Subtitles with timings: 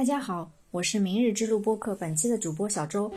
[0.00, 3.12] 大家好，我是明日之路播客本期的主播小周。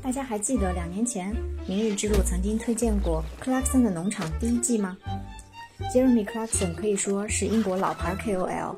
[0.00, 1.34] 大家还记得两年前
[1.66, 4.96] 明日之路曾经推荐过 Clarkson 的农场第一季吗
[5.92, 8.76] ？Jeremy Clarkson 可以说是英国老牌 KOL，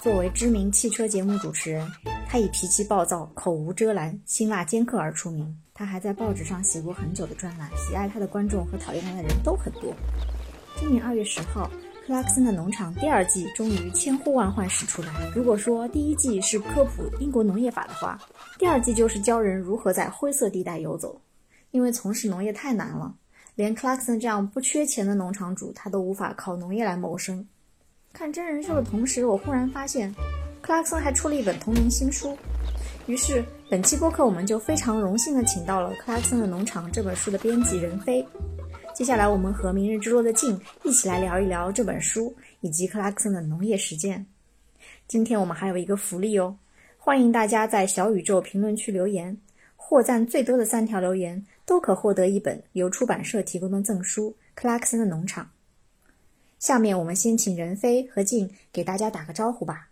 [0.00, 1.84] 作为知名汽车节目主持人，
[2.28, 5.52] 他以脾气暴躁、口无遮拦、辛辣尖刻而出名。
[5.74, 9.92] 他还在报纸上写过很久的专栏，喜爱他的观众和讨厌他的人都很多。
[10.76, 11.68] 今年二月十号。
[12.06, 15.08] 克拉克森的农场第二季终于千呼万唤始出来。
[15.34, 18.16] 如果说第一季是科普英国农业法的话，
[18.60, 21.20] 第二季就是教人如何在灰色地带游走。
[21.72, 23.12] 因为从事农业太难了，
[23.56, 27.44] 连克拉克森这样不缺钱的农场主，他都无法靠农业来谋生。
[28.12, 30.14] 看真人秀的同时，我忽然发现，
[30.62, 32.38] 克拉克森还出了一本同名新书。
[33.06, 38.24] 于是本期播客我们就非常荣幸的请到了《克拉克森的农场》这本书的编辑任飞。
[38.96, 44.24] 接下来，我们和明日之路的静一起来聊一聊这本书以及克拉克森的农业实践。
[45.06, 46.56] 今天我们还有一个福利哦，
[46.96, 49.36] 欢迎大家在小宇宙评论区留言，
[49.76, 55.44] 获赞最多的三条留言都可获得一本由出版社提供的赠书《克拉克森的农场》。
[56.58, 59.90] 下面我们先请任飞和静给大家打个招呼吧。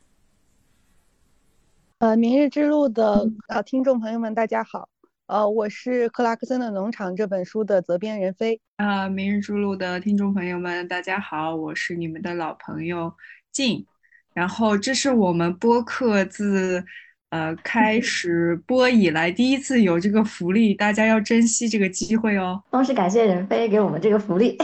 [1.98, 4.89] 呃，明日之路的呃听众朋友们，大家好。
[5.27, 8.61] 呃，我是克拉克森的农场这本书的责编任飞。
[8.77, 13.11] 啊，明日之路的听众朋友们，大家好，我是你们的老朋友
[13.50, 13.86] 静。
[14.34, 16.84] 然后这是我们播客自
[17.30, 22.62] 呃开 始播以来第一次有这个福利，大家要珍惜这个机会哦。
[22.70, 24.58] 同时感谢任飞给我们这个福利，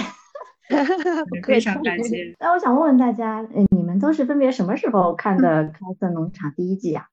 [1.47, 2.37] 非常感谢。
[2.39, 7.07] 那我想问问大家，你们都是分别什么时候看的克拉克森农场第一季啊？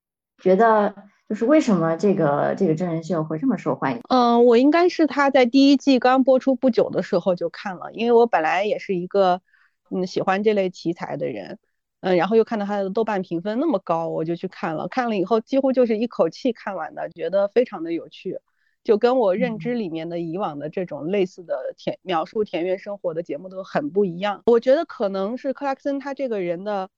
[0.43, 0.93] 觉得？
[1.29, 4.01] 就是为什么这个这个真人秀会这么受欢迎？
[4.07, 9.41] 嗯，我应该是他在第一季刚播出不久的时候就看了，因为我本来也是一个
[9.91, 11.59] 嗯喜欢这类题材的人，
[11.99, 14.87] 嗯，然后又看到他的豆瓣评分那么高，我就去看了。
[14.87, 18.39] 看了以后几乎就是一口气看完的，觉得非常的有趣，
[18.85, 24.43] 就跟我认知里面的以往的这种类似的田描述田园生活的节目都很不一样。
[24.45, 26.89] 我觉得可能是克拉克森他这个人的。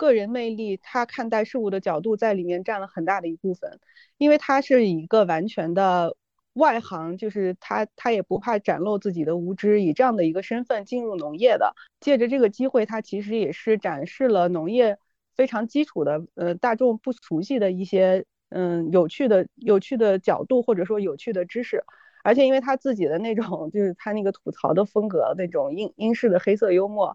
[0.00, 3.78] 个人魅力，他看待事物的角度在里面占了很大的一部分，
[4.16, 6.16] 因为他是一个完全的
[6.54, 14.96] 外行，就是他他也不怕展露自己的无知，以这样的一个身份进入农业的，借着这个机会，他其实也是展示了农业
[15.36, 21.84] 非常基础的，呃，大众不熟悉的一些，嗯，有趣的有趣的角度或者说有趣的知识，
[22.24, 27.14] 而且因为他自己的那种就是他那个吐槽的风格，那种英英式的黑色幽默。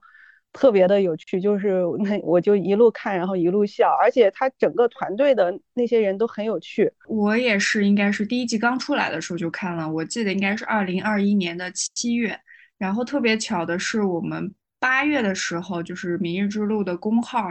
[0.58, 6.90] 特别的有趣，就是那我就一路看，然后一路笑，而且他整个团队的那些人都很有趣。
[7.10, 12.40] 我也是，应该是第一季刚出来的时候就看了，我记得应该是二零二一年的七月。
[12.78, 17.42] 然后特别巧的是，我们八月的时候，就是《明日之路》的公号，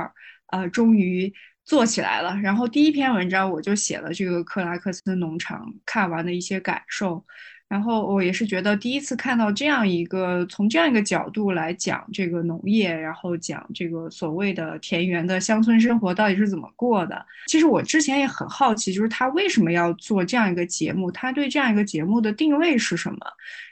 [0.53, 1.31] 呃，终于
[1.65, 2.35] 做起来了。
[2.43, 7.25] 然后第一篇文章我就写了这个克拉克森农场看完的一些感受。
[7.69, 17.27] 然后我也是觉得第一次看到这样一个从这样一个角度来讲这个农业，然后讲这个所谓的田园的乡村生活到底是怎么过的。
[17.47, 23.19] 其实我之前也很好奇，就是他为什么要做这样一个节目，他对这样一个节目的定位是什么。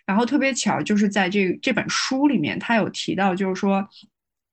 [0.04, 3.88] 然后特别巧，就是在这这本书里面，他有提到，就是说。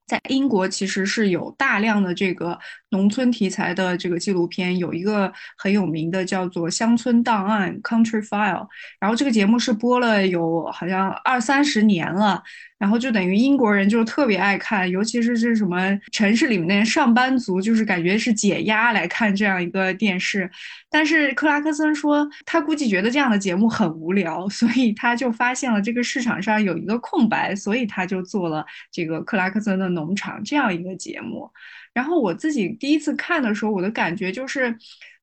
[0.10, 2.58] 在英国其实是有大量的这个
[2.90, 8.68] 农村题材的这个纪录片，有一个很有名的叫做《乡村档案》（Country File），
[9.00, 12.42] 然后这个节目是播了有好像二三十年了。
[12.80, 15.78] 然后就等于英国人就特别爱看，尤其是是什么
[16.14, 20.50] 城市里面的上班族，就是感觉是解压来看这样一个电视。
[20.90, 31.50] 但是克拉克森说，他估计觉得这样的节目很无聊，所以他就发现了这个市场上有一个空白，所以他就做了这个克拉克森的农场这样一个节目。
[31.94, 34.76] 然后我自己第一次看的时候，我的感觉就是，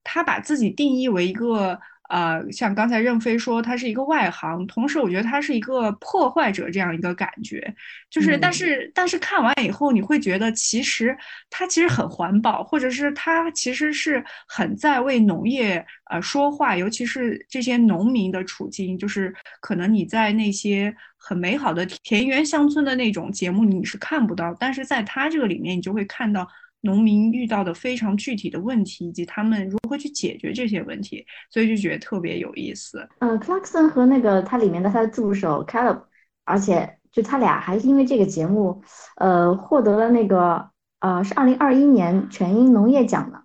[0.05, 1.79] 他把自己定义为一个。
[2.09, 7.75] 呃，像刚才任飞说，他是一个外行，同时我觉得他是一个破坏者这样一个感觉，
[8.09, 11.19] 就是，但是，但是看完以后，你会觉得其实
[11.51, 20.95] 他其实很环保，或者是他其实是很在为农业呃说话，尤其是这些农民的处境，就是可能你在那些
[21.27, 26.47] 很美好的田园乡村的那种节目你是看不到，但是在他这个里面，你就会看到。
[26.83, 33.09] 农民遇到的非常具体的问题，以及他们如何去解决这些问题，所以就觉得特别有意思。
[33.19, 36.03] 嗯，Clarkson 和那个他里面的他的助手 Caleb，
[36.45, 38.81] 而且就他俩还是因为这个节目，
[39.17, 40.71] 呃，获得了那个
[41.01, 43.43] 呃是二零二一年全英农业奖的。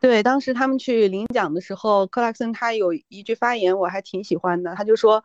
[0.00, 5.22] 对，当时他们去领奖的时候，克拉克森他有一句发言我还挺喜欢的，他就说，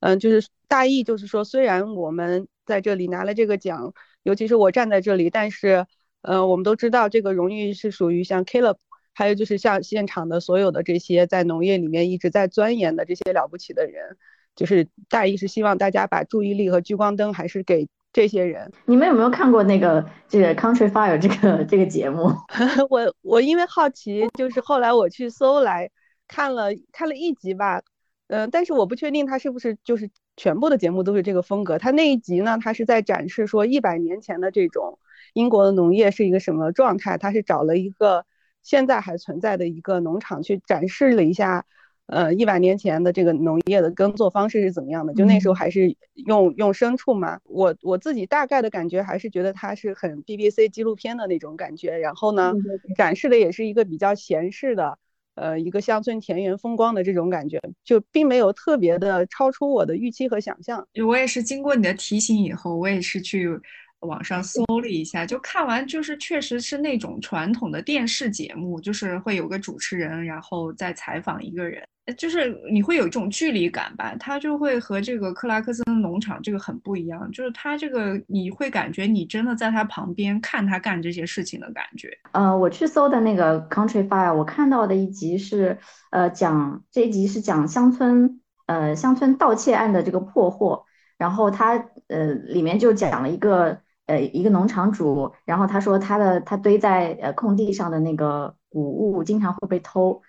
[0.00, 5.86] 嗯，就是大意就是说，虽然我们在这里拿了这个奖，尤其是我站在这里，但是。
[6.22, 8.78] 呃，我们都知道这个荣誉是属于像 Caleb
[9.14, 14.16] 还有就是像现场的所有的这些在农业里面一直在钻研的这些了不起的人，
[14.56, 18.72] 就是大意是希望大家把注意力和聚光灯还是给这些人。
[18.86, 22.32] 你们有没有看过那个这个 Country Fire 这个这个节目？
[22.90, 25.88] 我我因为好奇，就是后来我去搜来
[26.26, 27.80] 看了看了一集吧，
[28.28, 31.78] 嗯，但是我不确定他是不是就是全部的节目都是这个风格。
[31.78, 34.98] 他那一集呢，他是在展示说一百年前的这种
[35.34, 38.24] 英国的农业是一个什么状态，他是找了一个。
[38.62, 41.64] 现在还存在的一个农场，去展示了一下，
[42.06, 45.14] 呃，一百年前的这个农业的耕作方式是怎么样的？
[45.14, 47.38] 就那时候还是用用牲畜嘛。
[47.44, 51.96] 我我自己大概的感觉还是觉得它是很 BBC 纪录片的那种感觉。
[51.98, 52.54] 然后呢，
[52.96, 54.98] 展示的也是一个比较闲适的，
[55.36, 60.86] 呃，一个乡村田园风光的这种感觉，就并没有特别的超出我的预期和想象。
[61.06, 63.58] 我也是经过你的提醒以后，我也是去。
[64.00, 71.82] 网上搜了一下，就看完，就是确实是那种传统的电视节目，就是会有个主持人，然后再采访一个人，
[72.16, 74.14] 就是你会有一种距离感吧。
[74.20, 82.10] 他就会和这个克拉克森农场这个很不一样，就是他这个你会感觉你真的在他旁边看他干这些事情的感觉。
[82.32, 85.78] 呃，我去搜的那个 Country Fire，我看到的一集是，
[86.10, 90.84] 呃，讲这一集是讲乡村，呃，乡村盗窃案的这个破获，
[91.16, 93.80] 然后他呃里面就讲了一个。
[94.06, 100.22] 呃，一个农场主，然后他说他的他堆在呃空地上的那个谷物经常会被偷，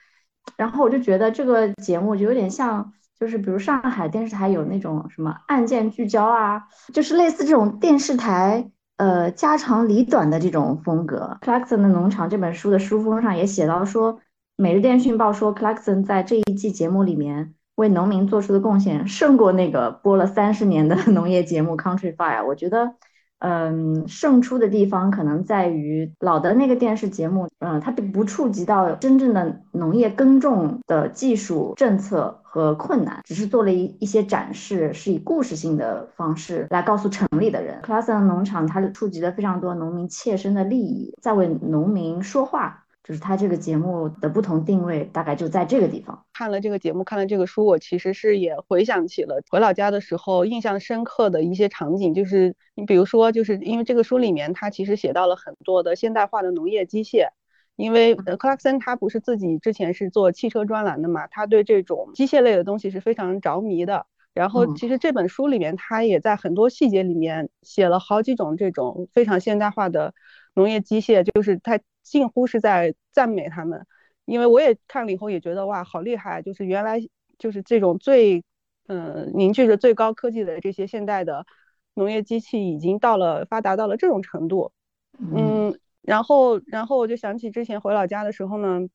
[0.55, 11.37] 然后我就觉得这个节目就有点像，就是比如上海电视台有那种什么案件聚焦啊，就是类似这种电视台呃家长里短的这种风格。
[11.41, 14.15] Clarkson 的农场这本书的书封上也写到说，
[14.55, 22.43] 《每日电讯报》说 Clarkson 在这一季节目里面为农民做出的贡献胜过那个播了三十年的 农业节目 Country Fire。
[22.43, 22.95] 我觉得。
[23.39, 37.79] 嗯，胜出的地方可能在于老的那个电视节目，嗯，它并不触及到真正的农业耕种的技术、政策和困难，只是做了一一些展示，是以故事性的方式来告诉城里的人。
[37.83, 42.85] 克拉森农场它触及了非常多农民切身的利益，在为农民说话。
[43.07, 46.25] 就是他这个节目的不同定位，大概就在这个地方。
[46.33, 52.13] 看了这个节目，看了这个书，我其实是也回想起了回老家的时候印象深刻的一些场景。
[52.13, 57.29] 就是你比如说，就是因为这个书里面他其实写到了很多的现代化的农业机械。
[57.77, 64.05] 因为呃克拉克森他不是自己之前是做汽车专栏的嘛，他对这种机械类的东西是非常着迷的。
[64.33, 70.13] 然后其实这本书里面他也在很多细节里面写了好几种这种非常现代化的
[70.55, 71.79] 农业机械，就是他。
[72.09, 73.85] 近乎是在赞美他们，
[74.25, 76.41] 因为我也看了以后也觉得哇，好厉害！
[76.41, 76.99] 就是原来
[77.37, 78.43] 就是这种最
[78.87, 81.45] 嗯凝聚着最高科技的这些现代的
[81.93, 84.71] 农业机器已经到了发达到了这种程度，
[85.19, 88.87] 嗯，然后然后我就想起之前回老家的时候呢，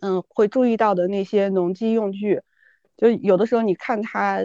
[0.00, 2.42] 嗯，会注意到的那些农机用具，
[2.96, 4.40] 就有的时候你看它，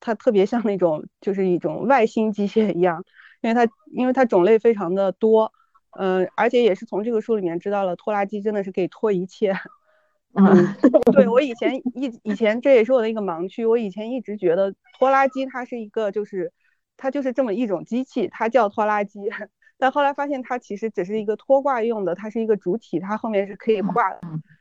[0.00, 3.04] 它特别像那种就是一种外星机械一样，
[3.42, 5.52] 因为它因为它种类非常的多。
[5.98, 9.54] 嗯，而且也是从这个书里面知道了拖拉机真的是可以拖一切。
[10.38, 10.44] 嗯，
[11.12, 16.52] 对我以前一以前这也是我的一个盲区，我以前一直觉得拖拉机它是一个就是
[16.98, 19.20] 它就是这么一种机器，它叫拖拉机。
[19.78, 24.14] 但后来发现它其实只是一个拖挂用的，它是一个主体，它后面是可以挂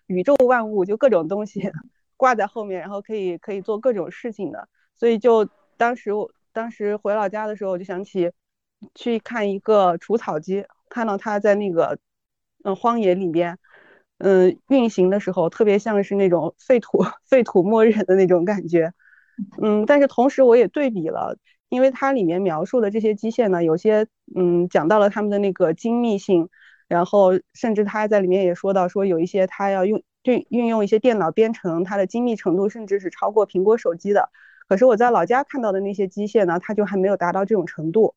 [0.08, 1.70] 宇宙万物就各种东西
[2.16, 4.70] 挂在后面，然后可以可以做各种事情的。
[4.96, 8.32] 所以就当时我当时回老家的时候，我就想起
[8.94, 10.66] 去看一个除草机。
[10.90, 11.98] 看到它在那个，
[12.64, 13.58] 嗯，荒野里边，
[14.18, 18.94] 嗯，运行的时候，特别像是那种废土 废土末日的那种感觉，
[19.62, 21.38] 嗯，但是同时我也对比了，
[21.70, 26.50] 因为它里面描述的这些机械呢，有些，嗯，讲到了他们的那个精密性，
[26.88, 34.30] 然后甚至他在里面也说到，说有一些他要用运运用一些电脑编程，它的精密程度甚至是超过苹果手机的。
[34.68, 38.16] 可是我在老家看到的那些机械呢，它就还没有达到这种程度，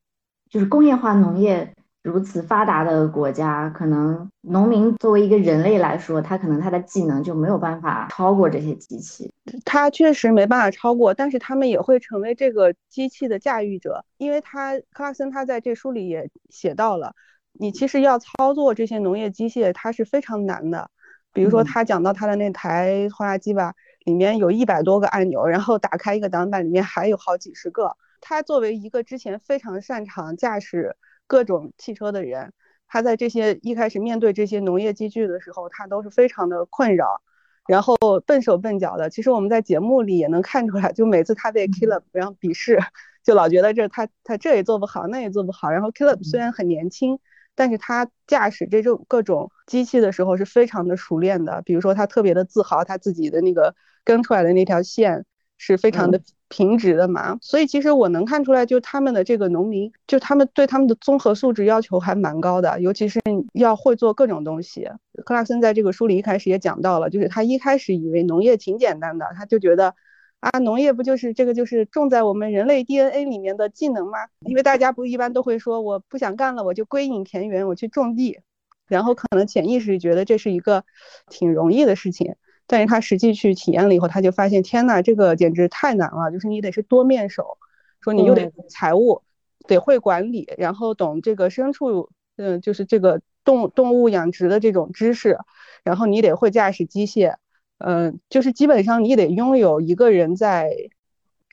[0.49, 1.75] 就是工业化农业。
[2.09, 9.31] 如此发达的国家，可能农民作为一个人类来说，他可能他的技能就没有办法超过这些机器。
[9.67, 17.15] 他确实没办法超过，但是他们也会成为这个机器的驾驭者，因为他克拉森他在这书里也写到了，
[17.53, 20.91] 你其实要操作这些农业机械，它是非常难的。
[21.35, 23.75] 比如说他讲到他的那台拖拉机吧，
[24.07, 27.95] 里面有一百多个按钮，然后打开一个挡板，里面还有好几十个。
[28.21, 30.97] 他作为一个之前非常擅长驾驶。
[31.29, 32.53] 各种汽车的人，
[32.89, 37.21] 他在这些一开始面对这些农业机具的时候，他都是非常的困扰，
[37.69, 39.11] 然后笨手笨脚的。
[39.11, 42.81] 其实我们在节目里也能看出来，就每次他被 Kaleb 然后鄙视，
[43.23, 45.71] 就老觉得这他他这也做不好，那也做不好。
[45.71, 47.21] 然后 Kaleb 虽然很年轻，
[47.55, 51.61] 但是他驾驶这种各种机器的时候是非常的熟练的。
[51.63, 55.27] 比如说他特别的自豪他自己的那个跟出来的那条线
[55.59, 57.39] 是非常的平直的嘛。
[57.41, 63.21] 所以其实我能看出来，就他们的这个农民，就他们对他们的综合素质要求还蛮高的，尤其是
[63.53, 64.89] 要会做各种东西。
[65.25, 69.95] 克拉森在这个书里一开始也讲到了，就是他一开始以为农业挺简单的，他就觉得。
[70.41, 74.19] 啊，农业不就是这个就是种在我们人类 DNA 里面的技能吗？
[74.47, 78.39] 因为大家不一般都会说，我不想干了，我就归隐田园，我去种地，
[78.87, 80.85] 然后可能潜意识觉得这是一个
[81.29, 82.37] 挺容易的事情，
[82.69, 87.59] 但是他实际去体验了以后，他就发现，天呐，这个简直太难了，就是你得是多面手，
[88.01, 89.23] 说你又得财务，
[89.67, 95.39] 得会管理，然后懂这个牲畜，嗯，就是这个动动物养殖的这种知识，
[95.83, 97.35] 然后你得会驾驶机械。
[97.79, 100.71] 嗯，就是基本上你得拥有一个人在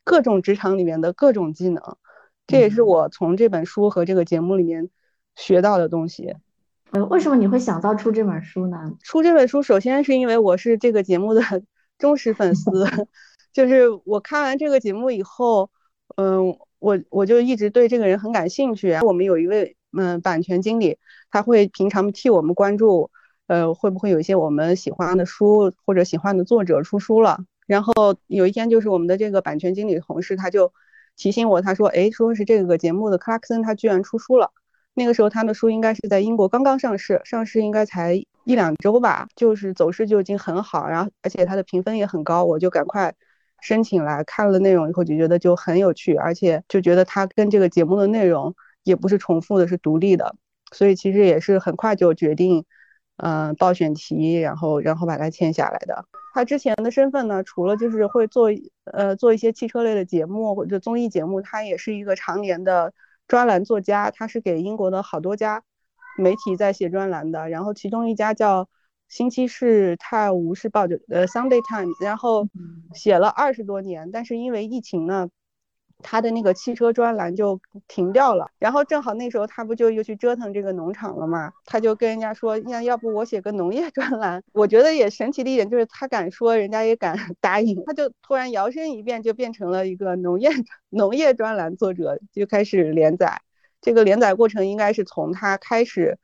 [0.03, 1.97] 各种职场里面的各种技能，
[2.47, 4.89] 这也是我从这本书和这个节目里面
[5.35, 6.35] 学到的东西。
[6.95, 8.77] 呃，为什么你会想到出这本书呢？
[9.03, 11.41] 出这本书，首先是因为我是这个节目的
[11.99, 12.71] 忠实粉丝，
[13.51, 15.69] 就是我看完这个节目以后，
[16.15, 18.93] 嗯，我我就一直对这个人很感兴趣。
[19.01, 20.97] 我们有一位嗯版权经理，
[21.29, 23.11] 他会平常替我们关注。
[23.47, 27.43] 呃，会不会有一些我们喜欢的书或者喜欢的作者出书了？
[27.67, 27.93] 然后
[28.27, 30.71] 有一天，就是我们的这个版权经理同事，他就
[31.17, 34.51] 提醒我，他说：“哎，说是这个节目的克拉克森他居然出书了。”
[34.95, 43.13] 那个时候他的书应该是在英国刚刚上市，上市应该才一两周吧，就是走势就已经很好，然后而且他的评分也很高，我就赶快
[43.61, 50.35] 申请来看了内容以后就觉得就很有趣，而且就觉得他跟这个节目的内容也不是重复的，是独立的，
[50.71, 52.65] 所以其实也是很快就决定。
[53.17, 56.03] 嗯，报选题，然后然后把它签下来的。
[56.33, 58.49] 他之前的身份呢，除了就是会做
[58.91, 62.93] 呃做一些汽车类的节目或者综艺节目，他也是一个常年的
[63.27, 64.11] 专栏作家。
[64.11, 65.63] 他是给英国的好多家
[66.17, 68.63] 媒体在写专栏的，然后其中一家叫
[69.07, 72.47] 《星期四泰晤士报》就呃 Sunday Times，然后
[72.93, 75.29] 写了二十多年，但是因为疫情呢。
[76.03, 81.51] 他的那个汽车专栏就停掉了，然后正好那时候他不就又去折腾这个农场了嘛？
[81.65, 84.43] 他就跟人家说，那要不我写个农业专栏？
[84.53, 87.81] 我觉得也神奇的一点就是他敢说，人家也敢 答应。
[87.85, 90.49] 他就突然摇身一变，就变成了一个农业
[90.89, 93.41] 农业专栏作者，就开始连载。
[93.81, 96.17] 这个连载过程应该是从他开始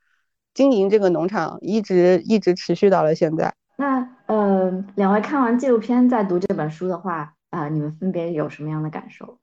[0.54, 3.54] 经营这个农场，一直一直持续到了现在。
[3.78, 9.38] 那呃，两位看完纪录片再读这本书的话，啊，你们分别有什么样的感受？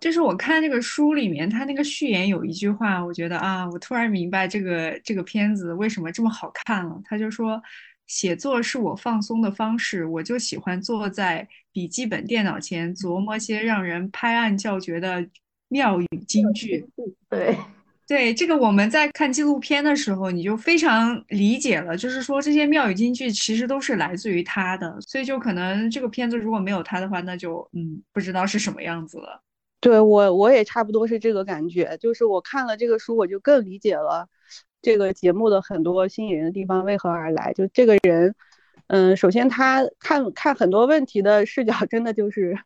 [0.00, 6.98] 就是我看这个书里面，他那个序言有一句话，我觉得啊，我突然明白这个这个片子为什么这么好看了。
[7.04, 7.62] 他就说，
[8.06, 15.24] 写作是我放松的方式，我就喜欢坐在笔记本电脑前琢磨些让人拍案叫绝的
[15.68, 16.84] 妙语金句。
[17.28, 17.56] 对
[18.08, 29.40] 对，这个我们在看纪录片的时候，你就非常理解了，就是说这些妙语金句其实都是来自于他的，所以就可能这个片子如果没有他的话，那就嗯不知道是什么样子了。
[29.80, 31.96] 对我，我也差不多是这个感觉。
[31.98, 34.28] 就是我看了这个书，我就更理解了
[34.82, 37.54] 这个节目的很多吸引人的地方为何而来。
[37.54, 38.34] 就这个人，
[38.88, 42.58] 嗯，首先他看看很多问题的视角，真的就是，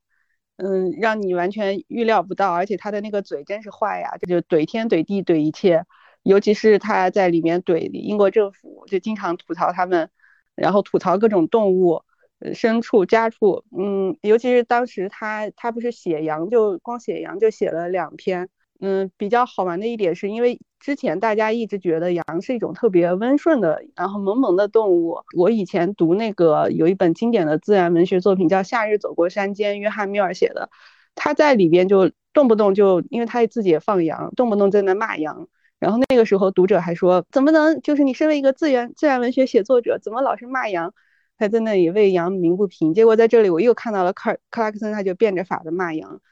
[0.57, 2.53] 嗯，让你完全预料不到。
[2.53, 5.85] 而且他的那个嘴真是坏呀，这就怼天怼地怼一切。
[6.25, 10.11] 尤其是他在里面怼英国政府，就经常吐槽他们，
[10.57, 12.03] 然后吐槽各种动物。
[12.53, 18.49] 牲畜、家畜，嗯，尤其是当时他他不是写羊，就光写羊就写了两篇，
[18.81, 25.17] 嗯，比较好玩的一点是因为之前大家一直觉得羊是一种特别温顺的，然后萌萌的动物。
[25.37, 30.69] 我以前读那个有一本经典的自然文学作品叫《夏日走过山间》，约翰·缪尔写的，
[31.15, 35.49] 他在里边就动不动就，因为他自己也放羊，动不动在那骂羊，
[35.79, 40.93] 然后那个时候读者还说，怎么能就是你身为一个自然自然文学写作者，怎么老是骂羊？
[41.45, 46.23] 还在那里为羊鸣不平，结果在这里我又看到了克克拉克森，他就变着法的骂羊，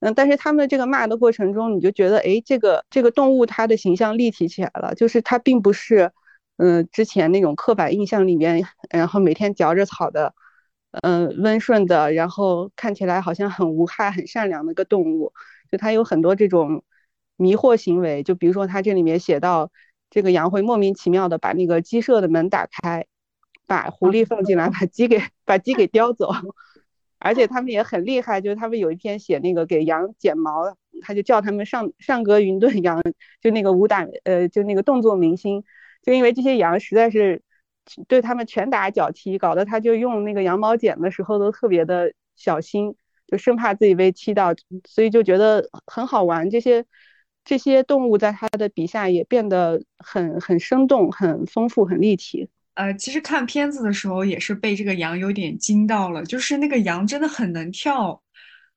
[0.00, 6.10] 嗯，但是他们这个骂的过程中，你就觉得，哎，这个这个动物它的形象立体起来了，就是它并不是，
[6.56, 10.34] 嗯，之前那种刻板印象里面，然后每天嚼着草的，
[11.02, 15.32] 嗯，温顺的，然后看起来好像很无害、很善良的一个动物，
[15.70, 16.82] 就它有很多这种
[17.36, 19.70] 迷惑行为，就比如说它这里面写到，
[20.08, 23.06] 这个羊会莫名其妙的把那个鸡舍的门打开。
[23.66, 26.30] 把狐狸放进来，把鸡给把鸡给叼走，
[27.18, 33.00] 而且他们也很厉害，就是他们有一篇写那个给羊剪毛，他就叫他们上上格云顿羊，
[33.40, 35.64] 就那个武打呃就那个动作明星，
[36.02, 37.42] 就因为这些羊实在是
[38.08, 42.94] 对他们拳打脚踢，搞得他就用那个羊毛剪的时候都特别的小心，
[43.26, 44.54] 就生怕自己被踢到，
[44.84, 46.50] 所以就觉得很好玩。
[46.50, 46.84] 这些
[47.44, 52.48] 这些动物在他的笔下也变得很很生动、很丰富、很立体。
[52.74, 58.20] 呃，其实看片子的时候也是被这个羊有点惊到了，就是那个羊真的很能跳。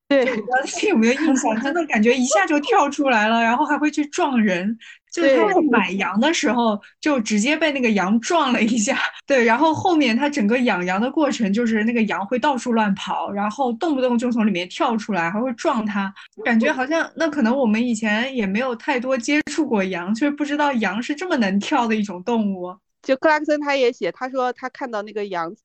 [0.07, 4.77] 对，我不知道你有没有印象，真的感觉一下就跳出来了，然后还会去撞人。
[5.11, 8.97] 就是他买羊的时候，就直接被那个羊撞了一下。
[9.25, 16.13] 对，然后后面他整个养羊的过程，就是那个羊会到处乱跑，然后动不动就从里面跳出来，还会撞他。
[16.43, 22.75] 感觉好像那可能我们以前也没有太多接触过羊，却不知道羊是这么能跳的一种动物。
[23.05, 25.55] 就克拉克森他也写，他说他看到那个羊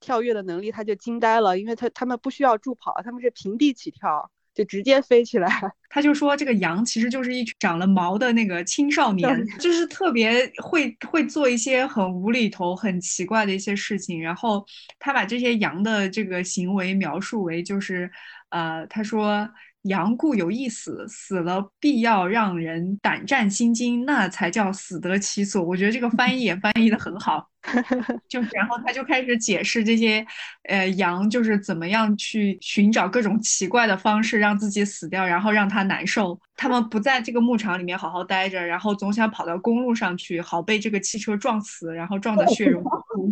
[0.00, 4.30] 跳跃的能力，他就惊呆了，因为他他们不需要助跑，他们是平地起跳。
[4.54, 5.48] 就直接飞起来，
[5.88, 14.20] 他就说这个羊其实就是一群长了毛的那个青少年，就是特别会会做一些很无厘头、很奇怪的一些事情。
[14.20, 14.66] 然后
[14.98, 18.10] 他把这些羊的这个行为描述为就是，
[18.48, 19.48] 呃，他说。
[19.82, 25.62] 羊固有一死，死了必要让人胆战心惊，那才叫死得其所。
[25.62, 27.48] 我觉得这个 翻译也翻译的很好，
[28.28, 30.26] 就然后他就开始解释这些，
[30.64, 36.38] 呃，羊就是怎么样去寻找各种奇怪的方式让自己死掉，然后让他难受。
[36.56, 43.27] 他们不在这个牧场里面好好待着，然后总想跑到公路上去，好被这个汽车撞死，然后撞得血肉模糊。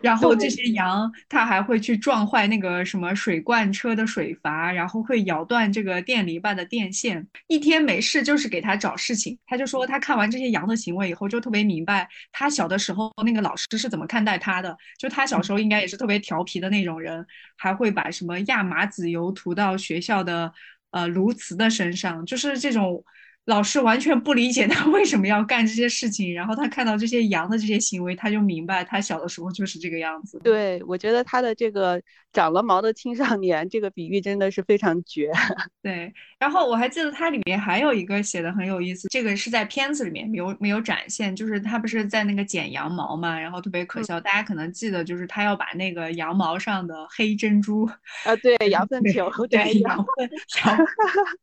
[0.00, 7.26] 然后这些羊，它还会去撞坏那个什么水罐车的水阀，然后会咬断这个电篱笆的电线。
[7.46, 9.38] 一天没事就是给他找事情。
[9.46, 14.76] 他就说他看完这些羊的行为以后，就特别明白他小的时候那个老师是怎么看待他的。
[14.98, 17.26] 就他小时候应该也是特别调皮的那种人，
[17.56, 20.52] 还会把什么亚麻籽油涂到学校的
[20.90, 23.04] 呃鸬鹚的身上，就是这种。
[23.48, 30.38] 老师完全不理解他为什么要干这些事情，然后他看到这些羊的这些行为，他就明白他小的时候就是这个样子。
[30.44, 31.98] 对，我觉得他的这个
[32.38, 35.32] 长了毛的青少年这个比喻真的是非常绝。
[35.82, 47.86] 对，然后我还记得它里面还有一个写的很有意思，这个是在片子里面没有没有展现，就是他不是在那个剪羊毛嘛，然后特别可笑，大家可能记得就是他要把那个羊毛上的黑珍珠
[48.24, 50.30] 啊，对， 羊粪球，对，羊粪
[50.66, 50.76] 羊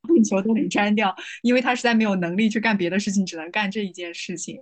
[0.07, 1.95] 粪球都给粘掉，因为他实在。
[1.95, 4.59] 没有能力去干别的事情，只能干这一件事情。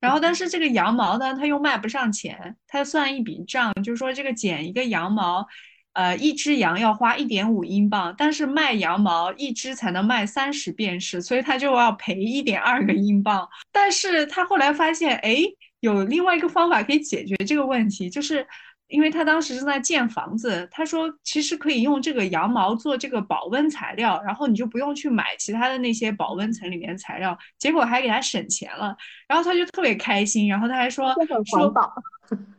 [0.00, 5.46] 然后，但是这个羊毛呢，他又卖不上钱，他算一笔账，就是说这个剪一个羊毛，
[5.92, 13.48] 呃，一只羊要花一点五英镑，但是卖羊毛一只才能卖三十便士，所以他就要赔一点二个英镑。
[13.72, 15.36] 但是他后来发现，哎，
[15.80, 18.46] 有另外一个方法可以解决这个问题，就是。
[18.90, 28.94] 因为他当时正在建房子，他说其实可以用这个羊毛做这个保温材料，然后你就不用去买其他的那些保温层里面材料，结果还给他省钱了，
[29.28, 31.14] 然后他就特别开心，然后他还说
[31.52, 31.92] 环保，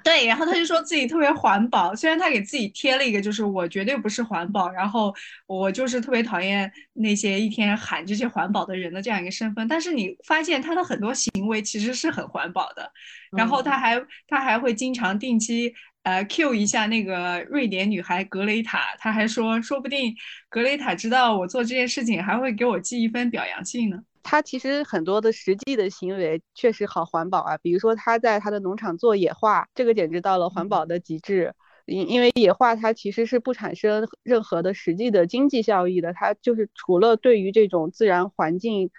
[0.03, 5.13] 对，然后他就说自己特别环保，虽然他给自己贴了一个就是我绝对不是环保，然后
[5.47, 12.89] 我就是特别讨厌那些一天喊这些环保的人的这样一个身份，但是你发现他的很多行为其实是很环保的，
[13.37, 15.73] 然后他还他还会经常定期。
[16.03, 20.15] 呃，Q 一下那个瑞典女孩格雷塔，她还说，说不定
[20.49, 23.99] 格雷塔知道我做这件事情，还会给我寄一份表扬信呢。
[24.23, 31.53] 她其实很多的实际的行为确实好环保啊，比如说她在她的农场做野化，这个简直到了环保的极致。
[31.85, 38.89] 因因为野化它其实是不产生任何的实际的经济效益的，它就是除了对于这种自然环境，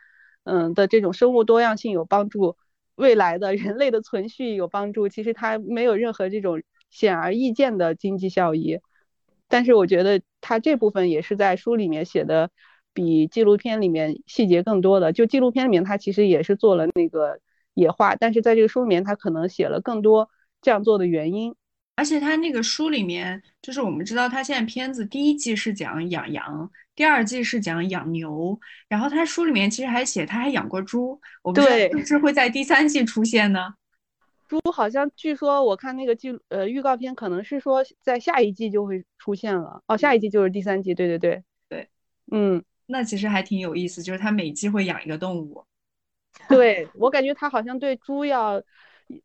[0.45, 2.57] 嗯的这种生物多样性有帮助，
[2.95, 6.63] 未来的人类的存续有帮助，其实它没有任何这种。
[6.93, 8.79] 显而易见的经济效益，
[9.49, 12.51] 但是我觉得他这部分也是在书里面写的
[12.93, 15.13] 比纪录片里面细节更多的。
[15.13, 17.41] 就纪录片里面他其实也是做了那个
[17.75, 21.55] 野化，但是在这个书里面他可能写了更多这样做的原因。
[21.97, 33.75] 而且他那个书里面，就是我们知道他现在片子第一季是讲养羊，第二季是讲养牛，然后他书里面其实还写他还养过猪，我不知道是不是会在第三季出现呢？
[34.53, 39.83] 猪好像据说我看那个纪呃预告片，可能是说在下一季就会出现了。
[39.87, 41.43] 哦，下一季就是第三季，对对对。
[41.71, 41.89] 对，
[42.31, 45.65] 嗯，那其实还挺有意思，就是他每季会养一个动物，
[46.51, 48.63] 对我感觉他好像对猪要，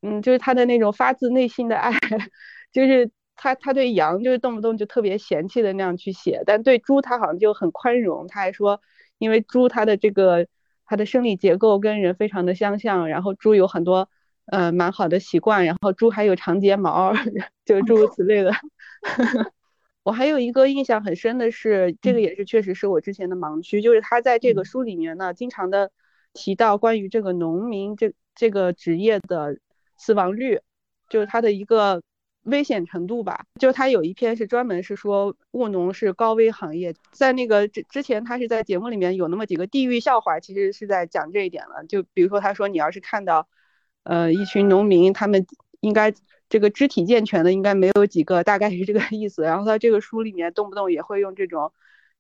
[0.01, 1.91] 嗯，就是他的那种发自内心的爱，
[2.71, 8.79] 就是他他对羊就是动不动就特别嫌弃的那样去写，但对猪他好像就很宽容，他还说
[9.17, 10.47] 因为猪它的这个
[10.85, 14.09] 它的生理结构跟人非常的相像，然后猪有很多。
[14.47, 15.65] 呃，蛮好的习惯。
[15.65, 17.13] 然后猪还有长睫毛，
[17.65, 18.51] 就诸如此类的。
[20.03, 25.91] 我还有一个印象很深的是，这个也是确实是我之前的盲区，就是他在这个书里面呢，经常的
[26.31, 29.57] 提到关于这个农民这这个职业的
[29.97, 30.61] 死亡率，
[31.09, 32.01] 就是他的一个
[32.43, 33.43] 危险程度吧。
[33.59, 41.83] 就他有一篇是专门是说务农是高危行业，在那个之之前，他是在节目里面有那么几个地域笑话，其实是在讲这一点了。
[41.85, 43.49] 就比如说他说，你要是看到，
[44.07, 45.45] 呃，一群农民，他们
[45.81, 46.13] 应该
[46.49, 49.43] 这个肢体健全的应该没有几个，大概是这个意思。
[49.43, 51.71] 然后他这个书里面动不动也会用这种。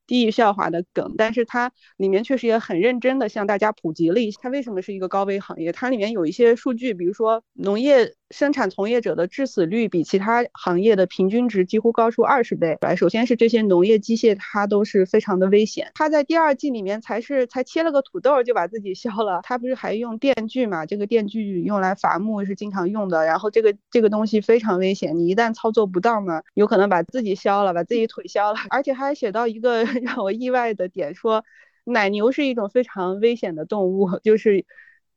[0.09, 5.73] 地域笑话的梗，但是它里面确实也很认真的向大家普及了一下，它为什么是一个高危行业。
[5.73, 12.77] 它里面有一些数据，比如说农业生产从业者的致死率比其他行业的平均值几乎高出二十倍。
[12.81, 15.91] 来，首先是这些农业机械，它都是非常的危险。
[15.95, 20.85] 它在第二季里面才是才切了个土豆就把自己削了，它不是还用电锯嘛？
[20.85, 28.59] 这个电锯用来伐木是经常用的，然后这个这个东西非常危险，你一旦操作不当呢，有可能把自己削了，把自己腿削了。
[28.69, 29.87] 而且还写到一个。
[30.03, 31.43] 让我意外的点说，
[31.83, 34.65] 奶牛是一种非常危险的动物，就是，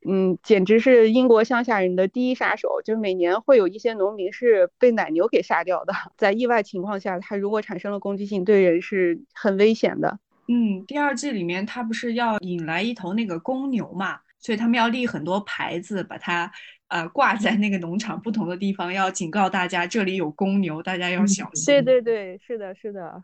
[0.08, 2.80] 嗯，简直是英国乡下人的第一杀手。
[2.84, 10.18] 就是每年会有一些农民是被奶牛给杀掉的， 在意外情况下，它如果产生了攻击性，对人是很危险的。
[10.48, 16.50] 嗯，第二季里面它不是要引来一头那个公牛嘛，所以他们要立很多牌子，把它
[16.88, 21.66] 呃挂在那个农场不同的地方，要警告大家这里有公牛，大家要小心。
[21.66, 23.22] 对对对，是的，是的。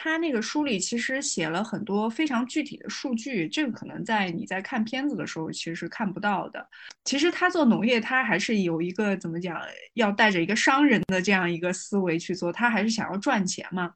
[0.00, 6.64] 他那个书里其实写了很多非常具体的数据，这个可能在你在看片子的时候其实是看不到的。
[7.04, 9.60] 其实他做农业，他还是有一个怎么讲，
[9.94, 13.92] 要带着一个商人的这样一个思维去做，他还是想要赚钱嘛。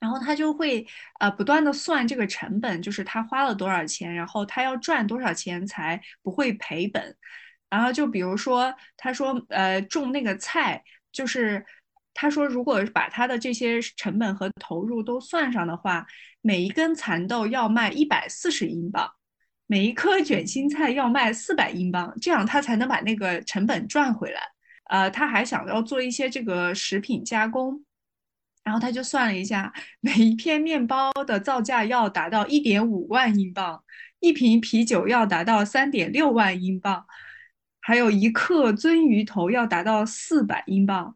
[0.00, 0.86] 然后他就会
[1.20, 7.14] 呃不断的算这个成本，就是他花了多少钱，然后他要赚多少钱才不会赔本。
[7.68, 11.62] 然后就比如说他说呃种那个菜就是。
[12.20, 16.04] 他说，如果把他的这些成本和投入都算上的话，
[16.40, 19.08] 每一根蚕豆要卖一百四十英镑，
[19.68, 24.40] 每一颗卷心菜要卖四百英镑，这样他才能把那个成本赚回来。
[24.90, 27.84] 呃，他还想要做一些这个食品加工，
[28.64, 33.84] 然后他就算了一下，每一片面包的造价要达到一点五万英镑，
[34.18, 37.06] 一瓶啤酒要达到三点六万英镑，
[37.80, 41.14] 还有一克鳟鱼头要达到四百英镑，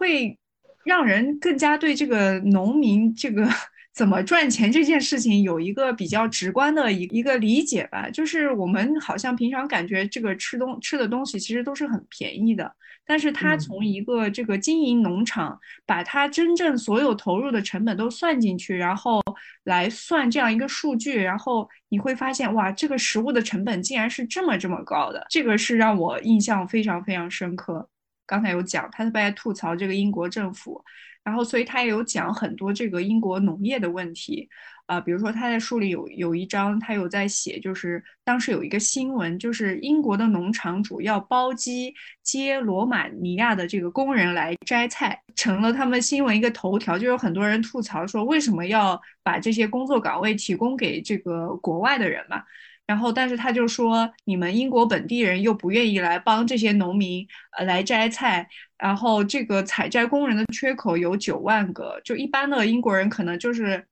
[0.00, 0.36] 会。
[0.82, 3.46] 让人更加对这个农民这个
[3.94, 8.08] 怎么赚钱这件事情有一个比较直观的一一个理解吧。
[8.08, 19.22] 就是我们好像平常感觉这个吃东吃的东西其实都是很便宜的，但是他从一个这个经营农场，把他真正所有投入的成本都算进去，然后
[19.64, 27.89] 来算这样一个数据，然后你会发现哇，这个食物的成本竟然是这么这么高的，这个是让我印象非常非常深刻。
[28.30, 30.80] 刚才有讲，他特别爱吐槽这个英国政府，
[31.24, 34.48] 然后所以他也有讲很多这个英国农业的问题，
[34.86, 52.44] 啊，比如说他在书里有有一章，他有在写，就是当时有一个新闻，就是英国的农场主要包机接罗马尼亚的这个工人来摘菜，成了他们新闻一个头条，就有很多人吐槽说，为什么要把这些工作岗位提供给这个国外的人嘛？
[52.90, 57.24] 然后，但是他就说，你们英国本地人又不愿意来帮这些农民，
[57.56, 58.48] 呃，来摘菜。
[58.76, 63.86] 然后，这个采摘工人的缺口有九万个，就一般的英国人可能就是。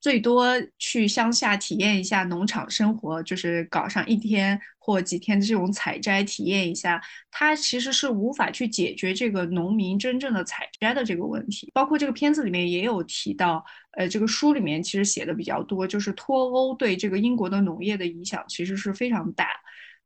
[0.00, 0.46] 最多
[0.78, 11.70] 去乡下体验一下农场生活，就是搞上一天或几天的这种采摘体验一下，它其实是无法去解决这个农民真正的采摘的这个问题。
[11.72, 19.46] 包括这个片子里面也有提到，呃，这个书里面其实写的比较多，就是脱欧对这个英国的农业的影响其实是非常大。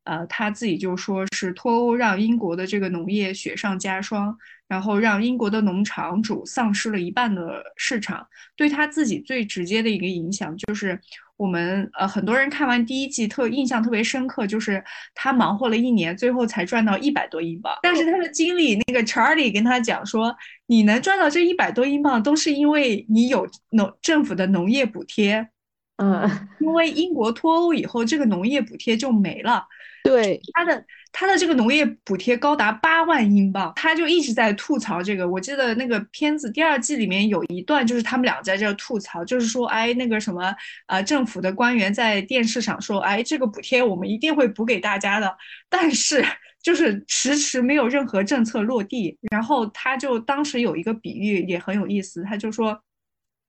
[0.09, 4.35] 呃，他自己就说是脱欧让英国的这个农业雪上加霜，
[4.67, 8.25] 然后让英国的农场主丧失了一半的市场。
[8.55, 10.99] 对他自己最直接的一个影响就是，
[11.37, 17.71] 我们呃很多人看完第一季特印象特别深刻，就是他忙活了一年，最后才赚到一百多英镑。
[17.83, 25.49] 但是他的经理那个 Charlie 跟他讲说，你能赚到这一百多英镑，都是因为你有农政府的农业补贴。
[25.97, 26.27] 嗯，
[26.61, 29.67] 因为英国脱欧以后，这个农业补贴就没了。
[30.03, 35.27] 对他的他的这个农业补贴高达八万英镑，他就一直在吐槽这个。
[35.27, 40.53] 我记得那个片子第二季里面有一段，就是他们俩在这吐槽，就是说，哎，那个什么，
[40.87, 45.35] 呃，政府的官员在电视上说，哎，这个补贴我们一定会补给大家的，
[45.69, 46.23] 但是
[46.61, 49.17] 就是迟迟没有任何政策落地。
[49.31, 52.79] 然后他就当时有一个比喻也很有意思，他就说。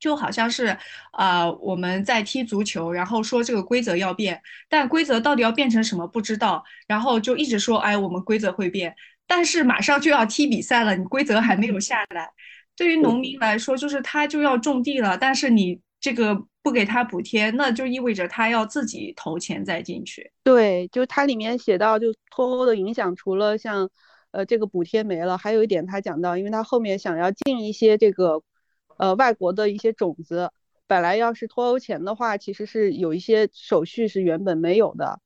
[0.01, 0.77] 就好像是，
[1.13, 12.31] 呃，我们在踢足球，然后说这个规则要变，但规则到底要变成什么不知道，然后就一直说，哎，我们规则会变，但是马上就要踢比赛了，你规则还没有下来。
[12.75, 20.33] 对于农民来说，就是他就要种地了，但是你这个不给他补贴，那就意味着他要自己投钱再进去。
[20.43, 23.89] 对，就它里面写到，就脱欧的影响，除了像。
[24.33, 25.37] 呃，这个补贴没了。
[25.37, 28.41] 还有一点，他讲到，因为他后面想要进一些这个，
[29.01, 30.51] 呃，外国的一些种子，
[30.87, 35.21] 本来要是脱欧前的话，其实是有一些手续是原本没有的，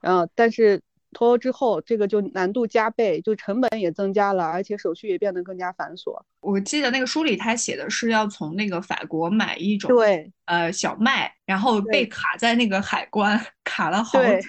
[0.00, 0.82] 嗯，但是。
[1.12, 6.20] 脱欧之后，这个就难度加倍，就成本也增加了，而且手续也变得更加繁琐。
[6.40, 14.48] 我记得那个书里他写的是要从那个法国买一种对呃小麦，然后被卡在那个海关卡了好久，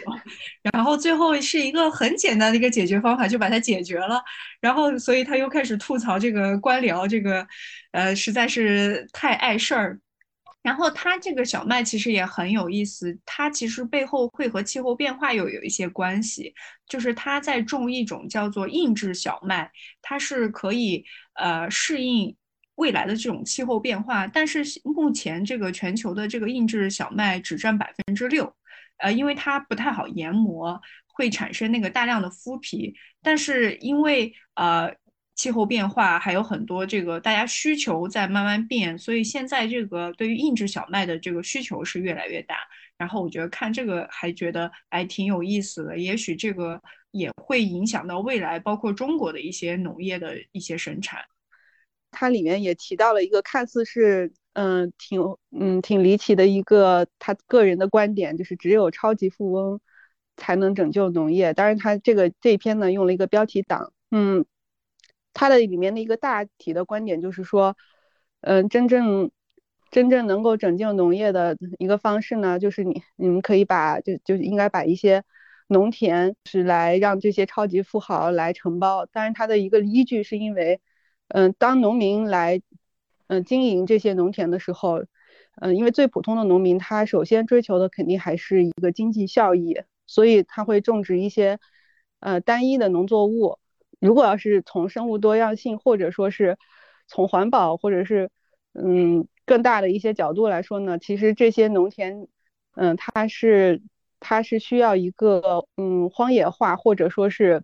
[0.73, 4.21] 然后最后是一个很简单的一个解决方法就把它解决了，
[4.59, 7.45] 然后所以他又开始吐槽这个官僚这个
[7.91, 9.99] 呃实在是太碍事儿。
[10.63, 16.53] 然后它这个小麦其实也很有意思，它其实背后会和气候变化又有一些关系。
[16.87, 19.71] 就是它在种一种叫做硬质小麦，
[20.01, 22.35] 它是可以呃适应
[22.75, 24.27] 未来的这种气候变化。
[24.27, 28.53] 但是目前这个全球的这个硬质小麦只占百分之六，
[28.97, 32.93] 呃，因为它不太好研磨，会产生那个大量的麸皮。
[33.21, 34.93] 但是因为呃。
[35.41, 42.57] 气候变化还有很多，这个大家需求在慢慢变，所以现在这个对于硬质小麦的这个需求是越来越大。
[42.95, 51.19] 然后我觉得看这个还觉得还挺有意思的，也许这个也会影响到未来，包括中国的一些农业的一些生产。
[52.11, 55.19] 它里面也提到了一个看似是嗯挺
[55.59, 59.79] 嗯挺离奇的一个他个人的观点，就是只有超级富翁
[60.37, 61.51] 才能拯救农业。
[61.51, 64.45] 当然，他这个这一篇呢用了一个标题党，嗯。
[65.33, 67.75] 它的里面的一个大体的观点就是说，
[68.41, 69.31] 嗯，真正
[69.91, 75.23] 真正能够拯救农业的一个方式呢，就是你你们可以把就就应该把一些
[75.67, 79.05] 农田是来让这些超级富豪来承包。
[79.11, 80.79] 但是，它的一个依据是因为，
[81.29, 82.61] 嗯，当农民来
[83.27, 85.03] 嗯经营这些农田的时候，
[85.61, 91.59] 嗯，因为最普通的农民他首先追求的肯定还是一个经济效益，所以他会种植一些
[92.19, 93.59] 呃单一的农作物。
[94.01, 96.57] 如果要是从生物多样性，或者说是
[97.07, 98.31] 从环保，或者是
[98.73, 102.27] 嗯更大的一些角度来说呢，其实这些农田，
[102.75, 103.83] 嗯，它是
[104.19, 107.61] 它是需要一个嗯荒野化，或者说是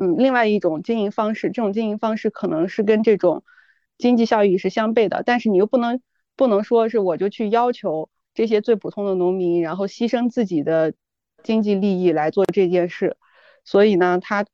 [0.00, 1.48] 嗯另外一种经营方式。
[1.50, 3.44] 这种经营方式可能是跟这种
[3.98, 6.00] 经济效益是相悖的，但是你又不能
[6.34, 10.92] 不能说是我就去要求这些最普通的农民，然后牺牲自己的
[11.44, 13.16] 经济利益来做这件事。
[13.64, 14.44] 所以呢，他。